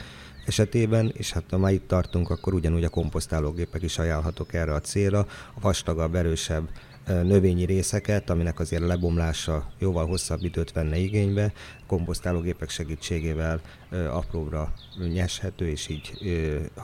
esetében, 0.45 1.11
és 1.15 1.31
hát 1.31 1.43
ha 1.49 1.57
már 1.57 1.71
itt 1.71 1.87
tartunk, 1.87 2.29
akkor 2.29 2.53
ugyanúgy 2.53 2.83
a 2.83 2.89
komposztálógépek 2.89 3.81
is 3.81 3.97
ajánlhatók 3.97 4.53
erre 4.53 4.73
a 4.73 4.79
célra. 4.79 5.19
A 5.55 5.59
vastagabb, 5.59 6.15
erősebb 6.15 6.69
növényi 7.07 7.65
részeket, 7.65 8.29
aminek 8.29 8.59
azért 8.59 8.81
lebomlása 8.81 9.71
jóval 9.79 10.05
hosszabb 10.05 10.43
időt 10.43 10.71
venne 10.71 10.97
igénybe, 10.97 11.53
komposztálógépek 11.87 12.69
segítségével 12.69 13.61
apróbra 14.09 14.73
nyeshető, 15.13 15.67
és 15.67 15.87
így 15.87 16.11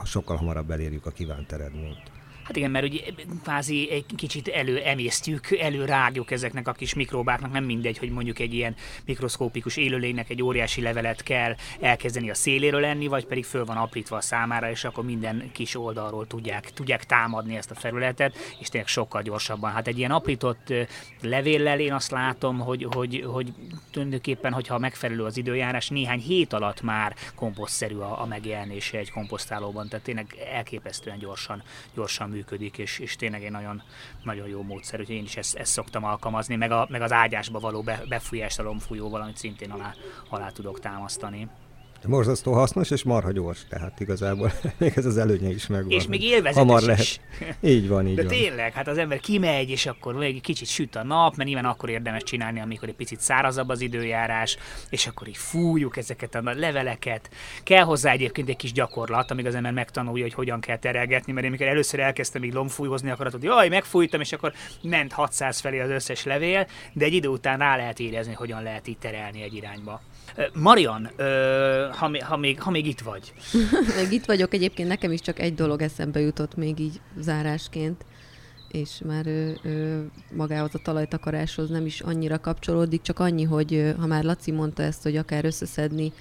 sokkal 0.04 0.36
hamarabb 0.36 0.70
elérjük 0.70 1.06
a 1.06 1.10
kívánt 1.10 1.52
eredményt. 1.52 2.13
Hát 2.44 2.56
igen, 2.56 2.70
mert 2.70 2.84
ugye 2.84 3.00
kvázi 3.42 3.90
egy 3.90 4.04
kicsit 4.16 4.48
előemésztjük, 4.48 5.50
előrágjuk 5.50 6.30
ezeknek 6.30 6.68
a 6.68 6.72
kis 6.72 6.94
mikróbáknak, 6.94 7.52
nem 7.52 7.64
mindegy, 7.64 7.98
hogy 7.98 8.10
mondjuk 8.10 8.38
egy 8.38 8.54
ilyen 8.54 8.74
mikroszkópikus 9.04 9.76
élőlénynek 9.76 10.30
egy 10.30 10.42
óriási 10.42 10.80
levelet 10.80 11.22
kell 11.22 11.54
elkezdeni 11.80 12.30
a 12.30 12.34
széléről 12.34 12.80
lenni, 12.80 13.06
vagy 13.06 13.26
pedig 13.26 13.44
föl 13.44 13.64
van 13.64 13.76
aprítva 13.76 14.16
a 14.16 14.20
számára, 14.20 14.70
és 14.70 14.84
akkor 14.84 15.04
minden 15.04 15.50
kis 15.52 15.76
oldalról 15.76 16.26
tudják, 16.26 16.70
tudják 16.70 17.04
támadni 17.04 17.56
ezt 17.56 17.70
a 17.70 17.74
felületet, 17.74 18.36
és 18.58 18.68
tényleg 18.68 18.88
sokkal 18.88 19.22
gyorsabban. 19.22 19.72
Hát 19.72 19.86
egy 19.86 19.98
ilyen 19.98 20.10
aprított 20.10 20.72
levéllel 21.20 21.80
én 21.80 21.92
azt 21.92 22.10
látom, 22.10 22.58
hogy, 22.58 22.86
hogy, 22.90 23.24
hogy 23.26 23.52
tulajdonképpen, 23.90 24.52
hogyha 24.52 24.78
megfelelő 24.78 25.24
az 25.24 25.36
időjárás, 25.36 25.88
néhány 25.88 26.20
hét 26.20 26.52
alatt 26.52 26.82
már 26.82 27.14
komposztszerű 27.34 27.96
a, 27.96 28.20
a 28.20 28.26
megjelenése 28.26 28.98
egy 28.98 29.10
komposztálóban, 29.10 29.88
tehát 29.88 30.04
tényleg 30.04 30.26
elképesztően 30.52 31.18
gyorsan, 31.18 31.62
gyorsan 31.94 32.32
működik, 32.34 32.78
és, 32.78 32.98
és 32.98 33.16
tényleg 33.16 33.44
egy 33.44 33.50
nagyon, 33.50 33.82
nagyon 34.22 34.48
jó 34.48 34.62
módszer, 34.62 35.00
úgyhogy 35.00 35.16
én 35.16 35.22
is 35.22 35.36
ezt, 35.36 35.54
ezt 35.56 35.72
szoktam 35.72 36.04
alkalmazni, 36.04 36.56
meg, 36.56 36.70
a, 36.70 36.86
meg 36.90 37.02
az 37.02 37.12
ágyásba 37.12 37.58
való 37.58 37.82
be, 37.82 38.02
befújást 38.08 38.58
a 38.58 38.62
lombfújóval, 38.62 39.30
szintén 39.34 39.70
alá, 39.70 39.94
alá 40.28 40.50
tudok 40.50 40.80
támasztani. 40.80 41.48
Morzasztó 42.06 42.52
hasznos 42.52 42.90
és 42.90 43.02
marha 43.02 43.32
gyors, 43.32 43.64
tehát 43.68 44.00
igazából 44.00 44.52
még 44.78 44.92
ez 44.96 45.06
az 45.06 45.16
előnye 45.16 45.48
is 45.48 45.66
megvan. 45.66 45.90
És 45.90 46.06
még 46.06 46.22
élvezetes 46.22 46.56
Hamar 46.56 46.80
is. 46.80 46.86
lehet. 46.86 47.20
Így 47.60 47.88
van, 47.88 48.06
így 48.06 48.14
De 48.14 48.22
van. 48.22 48.32
tényleg, 48.32 48.72
hát 48.72 48.88
az 48.88 48.98
ember 48.98 49.20
kimegy, 49.20 49.70
és 49.70 49.86
akkor 49.86 50.22
egy 50.22 50.40
kicsit 50.40 50.68
süt 50.68 50.96
a 50.96 51.04
nap, 51.04 51.36
mert 51.36 51.48
nyilván 51.48 51.70
akkor 51.70 51.88
érdemes 51.88 52.22
csinálni, 52.22 52.60
amikor 52.60 52.88
egy 52.88 52.94
picit 52.94 53.20
szárazabb 53.20 53.68
az 53.68 53.80
időjárás, 53.80 54.56
és 54.90 55.06
akkor 55.06 55.28
így 55.28 55.36
fújjuk 55.36 55.96
ezeket 55.96 56.34
a 56.34 56.42
leveleket. 56.42 57.30
Kell 57.62 57.84
hozzá 57.84 58.10
egyébként 58.12 58.48
egy 58.48 58.56
kis 58.56 58.72
gyakorlat, 58.72 59.30
amíg 59.30 59.46
az 59.46 59.54
ember 59.54 59.72
megtanulja, 59.72 60.22
hogy 60.22 60.34
hogyan 60.34 60.60
kell 60.60 60.78
terelgetni, 60.78 61.32
mert 61.32 61.46
én 61.46 61.52
amikor 61.52 61.66
először 61.66 62.00
elkezdtem 62.00 62.44
így 62.44 62.52
lombfújhozni, 62.52 63.10
akkor 63.10 63.30
hogy 63.30 63.42
jaj, 63.42 63.68
megfújtam, 63.68 64.20
és 64.20 64.32
akkor 64.32 64.52
ment 64.82 65.12
600 65.12 65.60
felé 65.60 65.80
az 65.80 65.90
összes 65.90 66.24
levél, 66.24 66.66
de 66.92 67.04
egy 67.04 67.12
idő 67.12 67.28
után 67.28 67.58
rá 67.58 67.76
lehet 67.76 68.00
érezni, 68.00 68.32
hogyan 68.32 68.62
lehet 68.62 68.88
így 68.88 68.98
terelni 68.98 69.42
egy 69.42 69.54
irányba. 69.54 70.00
Marian, 70.52 71.10
ha, 71.92 72.10
ha, 72.24 72.36
még, 72.36 72.60
ha 72.60 72.70
még 72.70 72.86
itt 72.86 73.00
vagy. 73.00 73.32
még 74.00 74.12
itt 74.12 74.24
vagyok, 74.24 74.54
egyébként 74.54 74.88
nekem 74.88 75.12
is 75.12 75.20
csak 75.20 75.38
egy 75.38 75.54
dolog 75.54 75.82
eszembe 75.82 76.20
jutott 76.20 76.56
még 76.56 76.78
így 76.78 77.00
zárásként 77.18 78.04
és 78.74 79.00
már 79.06 79.26
ő, 79.26 79.58
ő 79.62 80.10
magához 80.32 80.74
a 80.74 80.78
talajtakaráshoz 80.78 81.70
nem 81.70 81.86
is 81.86 82.00
annyira 82.00 82.40
kapcsolódik, 82.40 83.02
csak 83.02 83.18
annyi, 83.18 83.42
hogy 83.42 83.94
ha 83.98 84.06
már 84.06 84.24
Laci 84.24 84.50
mondta 84.50 84.82
ezt, 84.82 85.02
hogy 85.02 85.16
akár 85.16 85.44
összeszedni 85.44 86.12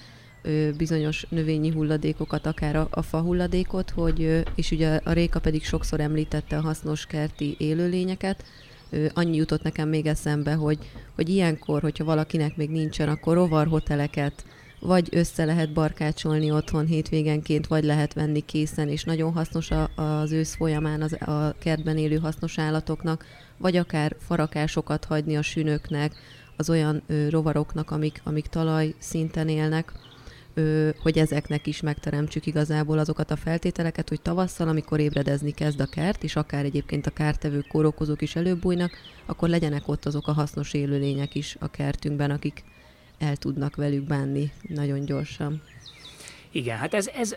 bizonyos 0.77 1.25
növényi 1.29 1.71
hulladékokat, 1.71 2.45
akár 2.45 2.75
a, 2.75 2.87
a 2.91 3.01
fa 3.01 3.21
hulladékot, 3.21 3.89
hogy, 3.89 4.43
és 4.55 4.71
ugye 4.71 4.99
a 5.03 5.11
Réka 5.11 5.39
pedig 5.39 5.65
sokszor 5.65 5.99
említette 5.99 6.57
a 6.57 6.61
hasznos 6.61 7.05
kerti 7.05 7.55
élőlényeket, 7.59 8.43
annyi 9.13 9.35
jutott 9.35 9.63
nekem 9.63 9.89
még 9.89 10.05
eszembe, 10.05 10.53
hogy, 10.53 10.77
hogy 11.15 11.29
ilyenkor, 11.29 11.81
hogyha 11.81 12.03
valakinek 12.03 12.55
még 12.55 12.69
nincsen, 12.69 13.09
akkor 13.09 13.33
rovarhoteleket, 13.33 14.45
vagy 14.79 15.07
össze 15.11 15.45
lehet 15.45 15.73
barkácsolni 15.73 16.51
otthon 16.51 16.85
hétvégenként, 16.85 17.67
vagy 17.67 17.83
lehet 17.83 18.13
venni 18.13 18.39
készen, 18.39 18.89
és 18.89 19.03
nagyon 19.03 19.33
hasznos 19.33 19.71
a, 19.71 19.89
az 19.95 20.31
ősz 20.31 20.55
folyamán 20.55 21.01
az, 21.01 21.13
a 21.13 21.55
kertben 21.59 21.97
élő 21.97 22.17
hasznos 22.17 22.57
állatoknak, 22.57 23.25
vagy 23.57 23.77
akár 23.77 24.15
farakásokat 24.19 25.05
hagyni 25.05 25.37
a 25.37 25.41
sünöknek, 25.41 26.13
az 26.57 26.69
olyan 26.69 27.01
ö, 27.07 27.29
rovaroknak, 27.29 27.91
amik, 27.91 28.21
amik 28.23 28.47
talaj 28.47 28.93
szinten 28.97 29.49
élnek, 29.49 29.91
hogy 30.99 31.17
ezeknek 31.17 31.67
is 31.67 31.81
megteremtsük 31.81 32.45
igazából 32.45 32.97
azokat 32.97 33.31
a 33.31 33.35
feltételeket, 33.35 34.09
hogy 34.09 34.21
tavasszal, 34.21 34.67
amikor 34.67 34.99
ébredezni 34.99 35.51
kezd 35.51 35.79
a 35.79 35.85
kert, 35.85 36.23
és 36.23 36.35
akár 36.35 36.65
egyébként 36.65 37.07
a 37.07 37.11
kártevők, 37.11 37.67
kórokozók 37.67 38.21
is 38.21 38.35
előbújnak, 38.35 38.91
akkor 39.25 39.49
legyenek 39.49 39.87
ott 39.87 40.05
azok 40.05 40.27
a 40.27 40.33
hasznos 40.33 40.73
élőlények 40.73 41.35
is 41.35 41.57
a 41.59 41.67
kertünkben, 41.67 42.31
akik 42.31 42.63
el 43.17 43.35
tudnak 43.35 43.75
velük 43.75 44.03
bánni 44.03 44.51
nagyon 44.61 45.05
gyorsan. 45.05 45.61
Igen, 46.55 46.77
hát 46.77 46.93
ez, 46.93 47.07
ez 47.07 47.35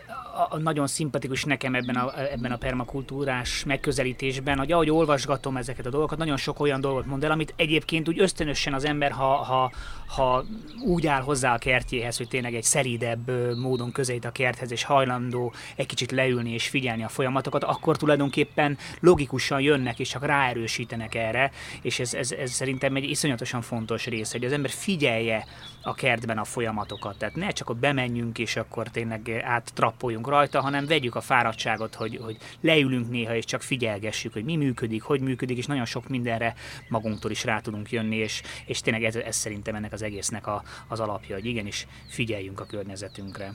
a, 0.49 0.57
nagyon 0.57 0.87
szimpatikus 0.87 1.43
nekem 1.43 1.75
ebben 1.75 1.95
a, 1.95 2.21
ebben 2.31 2.51
a 2.51 2.57
permakultúrás 2.57 3.63
megközelítésben, 3.63 4.57
hogy 4.57 4.71
ahogy 4.71 4.89
olvasgatom 4.89 5.57
ezeket 5.57 5.85
a 5.85 5.89
dolgokat, 5.89 6.17
nagyon 6.17 6.37
sok 6.37 6.59
olyan 6.59 6.81
dolgot 6.81 7.05
mond 7.05 7.23
el, 7.23 7.31
amit 7.31 7.53
egyébként 7.55 8.07
úgy 8.07 8.19
ösztönösen 8.19 8.73
az 8.73 8.85
ember, 8.85 9.11
ha, 9.11 9.35
ha, 9.35 9.71
ha 10.07 10.45
úgy 10.85 11.07
áll 11.07 11.21
hozzá 11.21 11.53
a 11.53 11.57
kertjéhez, 11.57 12.17
hogy 12.17 12.27
tényleg 12.27 12.55
egy 12.55 12.63
szeridebb 12.63 13.31
módon 13.57 13.91
közelít 13.91 14.25
a 14.25 14.31
kerthez, 14.31 14.71
és 14.71 14.83
hajlandó 14.83 15.53
egy 15.75 15.85
kicsit 15.85 16.11
leülni 16.11 16.51
és 16.53 16.67
figyelni 16.67 17.03
a 17.03 17.09
folyamatokat, 17.09 17.63
akkor 17.63 17.97
tulajdonképpen 17.97 18.77
logikusan 18.99 19.61
jönnek, 19.61 19.99
és 19.99 20.09
csak 20.09 20.25
ráerősítenek 20.25 21.15
erre, 21.15 21.51
és 21.81 21.99
ez, 21.99 22.13
ez, 22.13 22.31
ez 22.31 22.51
szerintem 22.51 22.95
egy 22.95 23.09
iszonyatosan 23.09 23.61
fontos 23.61 24.05
rész, 24.05 24.31
hogy 24.31 24.43
az 24.43 24.51
ember 24.51 24.69
figyelje 24.69 25.45
a 25.81 25.93
kertben 25.93 26.37
a 26.37 26.43
folyamatokat, 26.43 27.17
tehát 27.17 27.35
ne 27.35 27.49
csak 27.49 27.69
ott 27.69 27.77
bemenjünk, 27.77 28.37
és 28.37 28.55
akkor 28.55 28.89
tényleg 29.07 29.43
áttrappoljunk 29.43 30.27
rajta, 30.27 30.61
hanem 30.61 30.85
vegyük 30.85 31.15
a 31.15 31.21
fáradtságot, 31.21 31.95
hogy, 31.95 32.19
hogy 32.23 32.37
leülünk 32.61 33.09
néha, 33.09 33.35
és 33.35 33.45
csak 33.45 33.61
figyelgessük, 33.61 34.33
hogy 34.33 34.43
mi 34.43 34.55
működik, 34.55 35.03
hogy 35.03 35.21
működik, 35.21 35.57
és 35.57 35.65
nagyon 35.65 35.85
sok 35.85 36.07
mindenre 36.07 36.55
magunktól 36.89 37.31
is 37.31 37.43
rá 37.43 37.59
tudunk 37.59 37.91
jönni, 37.91 38.15
és, 38.15 38.41
és 38.65 38.81
tényleg 38.81 39.03
ez, 39.03 39.15
ez 39.15 39.35
szerintem 39.35 39.75
ennek 39.75 39.93
az 39.93 40.01
egésznek 40.01 40.47
a, 40.47 40.63
az 40.87 40.99
alapja, 40.99 41.35
hogy 41.35 41.45
igenis 41.45 41.87
figyeljünk 42.07 42.59
a 42.59 42.65
környezetünkre 42.65 43.53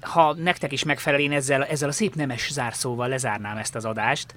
ha 0.00 0.34
nektek 0.34 0.72
is 0.72 0.84
megfelel, 0.84 1.20
én 1.20 1.32
ezzel, 1.32 1.64
ezzel 1.64 1.88
a 1.88 1.92
szép 1.92 2.14
nemes 2.14 2.52
zárszóval 2.52 3.08
lezárnám 3.08 3.56
ezt 3.56 3.74
az 3.74 3.84
adást. 3.84 4.34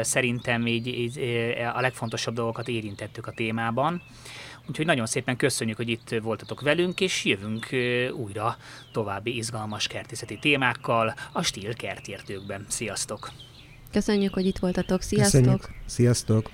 Szerintem 0.00 0.66
így, 0.66 0.86
így 0.86 1.18
a 1.74 1.80
legfontosabb 1.80 2.34
dolgokat 2.34 2.68
érintettük 2.68 3.26
a 3.26 3.32
témában. 3.32 4.02
Úgyhogy 4.68 4.86
nagyon 4.86 5.06
szépen 5.06 5.36
köszönjük, 5.36 5.76
hogy 5.76 5.88
itt 5.88 6.14
voltatok 6.22 6.60
velünk, 6.60 7.00
és 7.00 7.24
jövünk 7.24 7.68
újra 8.12 8.56
további 8.92 9.36
izgalmas 9.36 9.86
kertészeti 9.86 10.38
témákkal 10.38 11.14
a 11.32 11.42
Stíl 11.42 11.74
kertértőkben. 11.74 12.64
Sziasztok! 12.68 13.30
Köszönjük, 13.92 14.34
hogy 14.34 14.46
itt 14.46 14.58
voltatok. 14.58 15.02
Sziasztok! 15.02 15.40
Köszönjük. 15.40 15.68
Sziasztok! 15.86 16.50